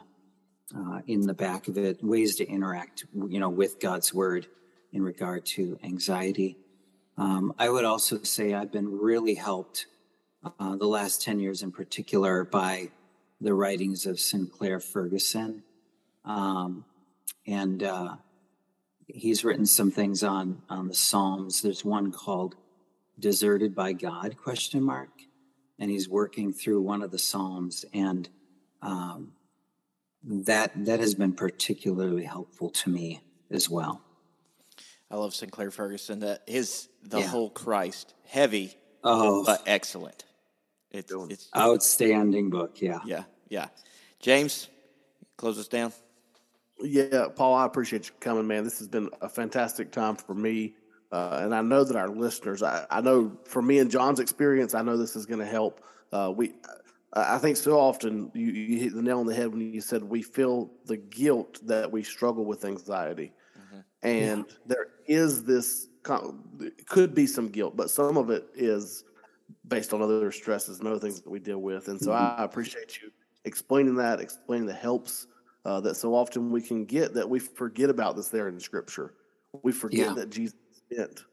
uh, 0.76 1.02
in 1.08 1.22
the 1.22 1.34
back 1.34 1.68
of 1.68 1.78
it, 1.78 2.04
ways 2.04 2.36
to 2.38 2.48
interact 2.48 3.06
you 3.14 3.40
know 3.40 3.50
with 3.50 3.80
God's 3.80 4.14
word 4.14 4.48
in 4.94 5.04
regard 5.04 5.46
to 5.46 5.80
anxiety. 5.84 6.58
Um, 7.18 7.54
I 7.60 7.70
would 7.70 7.86
also 7.86 8.24
say 8.24 8.54
I've 8.54 8.72
been 8.72 9.00
really 9.00 9.36
helped 9.36 9.86
uh, 10.60 10.76
the 10.76 10.88
last 10.88 11.22
10 11.22 11.40
years 11.40 11.62
in 11.62 11.72
particular 11.72 12.44
by 12.44 12.90
the 13.40 13.54
writings 13.54 14.06
of 14.06 14.20
Sinclair 14.20 14.80
Ferguson. 14.80 15.64
Um, 16.26 16.86
and 17.48 17.84
uh, 17.84 18.16
he's 19.08 19.44
written 19.44 19.66
some 19.66 19.92
things 19.92 20.24
on, 20.24 20.62
on 20.70 20.88
the 20.88 20.94
Psalms. 20.94 21.62
There's 21.62 21.84
one 21.86 22.12
called 22.12 22.56
Deserted 23.20 23.76
by 23.76 23.94
God, 23.94 24.38
question 24.38 24.82
mark. 24.84 25.10
And 25.80 25.90
he's 25.90 26.08
working 26.08 26.54
through 26.54 26.82
one 26.82 27.02
of 27.02 27.12
the 27.12 27.20
Psalms. 27.20 27.86
And 27.94 28.30
um, 28.82 29.34
that, 30.24 30.72
that 30.86 31.00
has 31.00 31.16
been 31.16 31.34
particularly 31.34 32.24
helpful 32.24 32.70
to 32.70 32.90
me 32.90 33.22
as 33.50 33.70
well. 33.70 34.02
i 35.10 35.16
love 35.18 35.34
sinclair 35.36 35.72
ferguson 35.72 36.20
that 36.20 36.42
his 36.48 36.88
the 37.04 37.20
Yeah. 37.20 37.28
whole 37.28 37.50
christ 37.50 38.14
heavy 38.28 38.74
Oh, 39.04 39.44
but 39.44 39.62
excellent 39.66 40.24
it's, 40.92 41.12
it's 41.30 41.50
outstanding 41.56 42.50
book. 42.50 42.82
Yeah. 42.82 43.00
Yeah, 43.06 43.24
yeah. 43.50 43.68
James, 44.20 44.68
close 45.38 45.58
us 45.58 45.68
down. 45.68 45.92
Yeah, 46.84 47.28
Paul, 47.36 47.56
I 47.56 47.66
appreciate 47.66 48.08
you 48.08 48.14
coming, 48.20 48.48
man. 48.48 48.64
This 48.64 48.80
has 48.80 48.88
been 48.88 49.10
a 49.22 49.30
fantastic 49.30 49.92
time 49.92 50.16
for 50.16 50.34
me. 50.34 50.76
Uh, 51.12 51.42
and 51.44 51.54
I 51.54 51.62
know 51.62 51.84
that 51.84 51.96
our 51.96 52.10
listeners, 52.10 52.64
I, 52.64 52.86
I 52.90 53.02
know 53.02 53.38
for 53.44 53.62
me 53.62 53.80
and 53.80 53.92
John's 53.92 54.20
experience, 54.20 54.74
I 54.74 54.82
know 54.82 54.96
this 54.96 55.16
is 55.16 55.26
going 55.26 55.40
to 55.42 55.46
help. 55.46 55.84
Uh, 56.12 56.32
we, 56.36 56.54
I 57.14 57.36
I 57.36 57.38
think 57.38 57.58
so 57.58 57.78
often 57.78 58.32
you, 58.34 58.48
you 58.48 58.80
hit 58.80 58.96
the 58.96 59.02
nail 59.02 59.20
on 59.20 59.26
the 59.26 59.36
head 59.36 59.50
when 59.50 59.74
you 59.74 59.82
said 59.82 60.04
we 60.04 60.22
feel 60.22 60.72
the 60.86 60.98
guilt 60.98 61.60
that 61.68 61.92
we 61.92 62.04
struggle 62.04 62.46
with 62.46 62.64
anxiety. 62.64 63.34
And 64.04 64.46
there 64.66 64.88
is 65.06 65.44
this, 65.44 65.88
could 66.88 67.14
be 67.14 67.28
some 67.28 67.50
guilt, 67.50 67.78
but 67.78 67.92
some 67.92 68.18
of 68.18 68.32
it 68.32 68.48
is 68.56 69.04
based 69.68 69.94
on 69.94 70.02
other 70.02 70.32
stresses 70.32 70.80
and 70.80 70.88
other 70.88 71.00
things 71.00 71.22
that 71.22 71.30
we 71.30 71.40
deal 71.40 71.60
with. 71.60 71.88
And 71.88 72.02
so 72.02 72.12
I 72.12 72.44
appreciate 72.44 73.00
you 73.02 73.12
explaining 73.46 73.96
that, 73.98 74.20
explaining 74.20 74.66
the 74.66 74.74
helps 74.74 75.28
uh, 75.66 75.80
that 75.82 75.96
so 75.96 76.14
often 76.16 76.52
we 76.52 76.62
can 76.62 76.86
get 76.86 77.14
that 77.14 77.30
we 77.30 77.40
forget 77.40 77.90
about 77.90 78.16
this 78.16 78.30
there 78.30 78.48
in 78.48 78.60
Scripture. 78.60 79.14
We 79.64 79.72
forget 79.72 80.08
Yeah. 80.08 80.14
that 80.16 80.30
Jesus 80.30 80.56
spent 80.92 81.26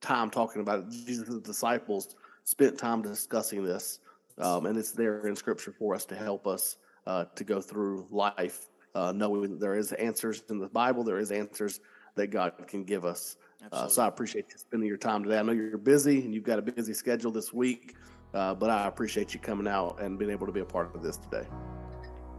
time 0.00 0.30
talking 0.30 0.62
about 0.62 0.80
it. 0.80 0.90
Jesus' 0.90 1.40
disciples 1.40 2.16
spent 2.44 2.78
time 2.78 3.02
discussing 3.02 3.64
this, 3.64 4.00
um, 4.38 4.66
and 4.66 4.78
it's 4.78 4.92
there 4.92 5.26
in 5.26 5.36
Scripture 5.36 5.72
for 5.72 5.94
us 5.94 6.04
to 6.06 6.16
help 6.16 6.46
us 6.46 6.76
uh, 7.06 7.24
to 7.36 7.44
go 7.44 7.60
through 7.60 8.06
life, 8.10 8.68
uh, 8.94 9.12
knowing 9.12 9.50
that 9.50 9.60
there 9.60 9.76
is 9.76 9.92
answers 9.92 10.42
in 10.50 10.58
the 10.58 10.68
Bible. 10.68 11.04
There 11.04 11.18
is 11.18 11.30
answers 11.30 11.80
that 12.16 12.28
God 12.28 12.52
can 12.66 12.84
give 12.84 13.04
us. 13.04 13.36
Uh, 13.72 13.86
so 13.88 14.02
I 14.02 14.08
appreciate 14.08 14.46
you 14.50 14.58
spending 14.58 14.88
your 14.88 14.96
time 14.96 15.22
today. 15.22 15.38
I 15.38 15.42
know 15.42 15.52
you're 15.52 15.78
busy 15.78 16.24
and 16.24 16.34
you've 16.34 16.44
got 16.44 16.58
a 16.58 16.62
busy 16.62 16.94
schedule 16.94 17.30
this 17.30 17.52
week, 17.52 17.94
uh, 18.34 18.54
but 18.54 18.70
I 18.70 18.86
appreciate 18.86 19.34
you 19.34 19.40
coming 19.40 19.68
out 19.68 20.00
and 20.00 20.18
being 20.18 20.30
able 20.30 20.46
to 20.46 20.52
be 20.52 20.60
a 20.60 20.64
part 20.64 20.94
of 20.94 21.02
this 21.02 21.16
today. 21.16 21.46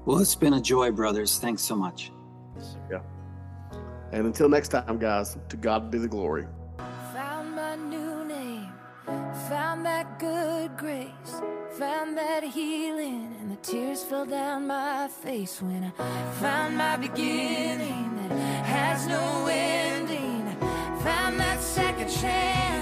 Well, 0.07 0.19
it's 0.19 0.35
been 0.35 0.53
a 0.53 0.61
joy, 0.61 0.91
brothers. 0.91 1.37
Thanks 1.37 1.61
so 1.61 1.75
much. 1.75 2.13
Yeah. 2.89 3.01
And 4.13 4.25
until 4.25 4.47
next 4.47 4.69
time, 4.69 4.99
guys, 4.99 5.37
to 5.49 5.57
God 5.57 5.91
be 5.91 5.97
the 5.97 6.07
glory. 6.07 6.47
Found 7.11 7.53
my 7.53 7.75
new 7.75 8.23
name, 8.23 8.71
found 9.49 9.85
that 9.85 10.17
good 10.17 10.77
grace, 10.77 11.41
found 11.71 12.17
that 12.17 12.41
healing, 12.41 13.35
and 13.41 13.51
the 13.51 13.57
tears 13.57 14.01
fell 14.01 14.25
down 14.25 14.67
my 14.67 15.09
face 15.09 15.61
when 15.61 15.91
I 15.99 16.31
found 16.39 16.77
my 16.77 16.95
beginning 16.95 18.15
that 18.29 18.65
has 18.65 19.07
no 19.07 19.47
ending. 19.51 20.55
Found 21.03 21.37
that 21.37 21.59
second 21.59 22.07
chance, 22.07 22.76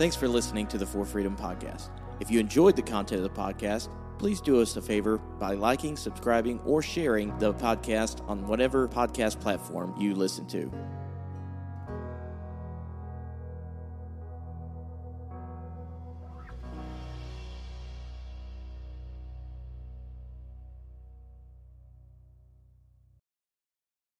Thanks 0.00 0.16
for 0.16 0.28
listening 0.28 0.66
to 0.68 0.78
the 0.78 0.86
For 0.86 1.04
Freedom 1.04 1.36
Podcast. 1.36 1.90
If 2.20 2.30
you 2.30 2.40
enjoyed 2.40 2.74
the 2.74 2.80
content 2.80 3.22
of 3.22 3.34
the 3.34 3.38
podcast, 3.38 3.90
please 4.16 4.40
do 4.40 4.62
us 4.62 4.74
a 4.78 4.80
favor 4.80 5.18
by 5.18 5.52
liking, 5.52 5.94
subscribing, 5.94 6.58
or 6.60 6.80
sharing 6.80 7.36
the 7.36 7.52
podcast 7.52 8.26
on 8.26 8.46
whatever 8.46 8.88
podcast 8.88 9.38
platform 9.40 9.94
you 9.98 10.14
listen 10.14 10.46
to. 10.46 10.72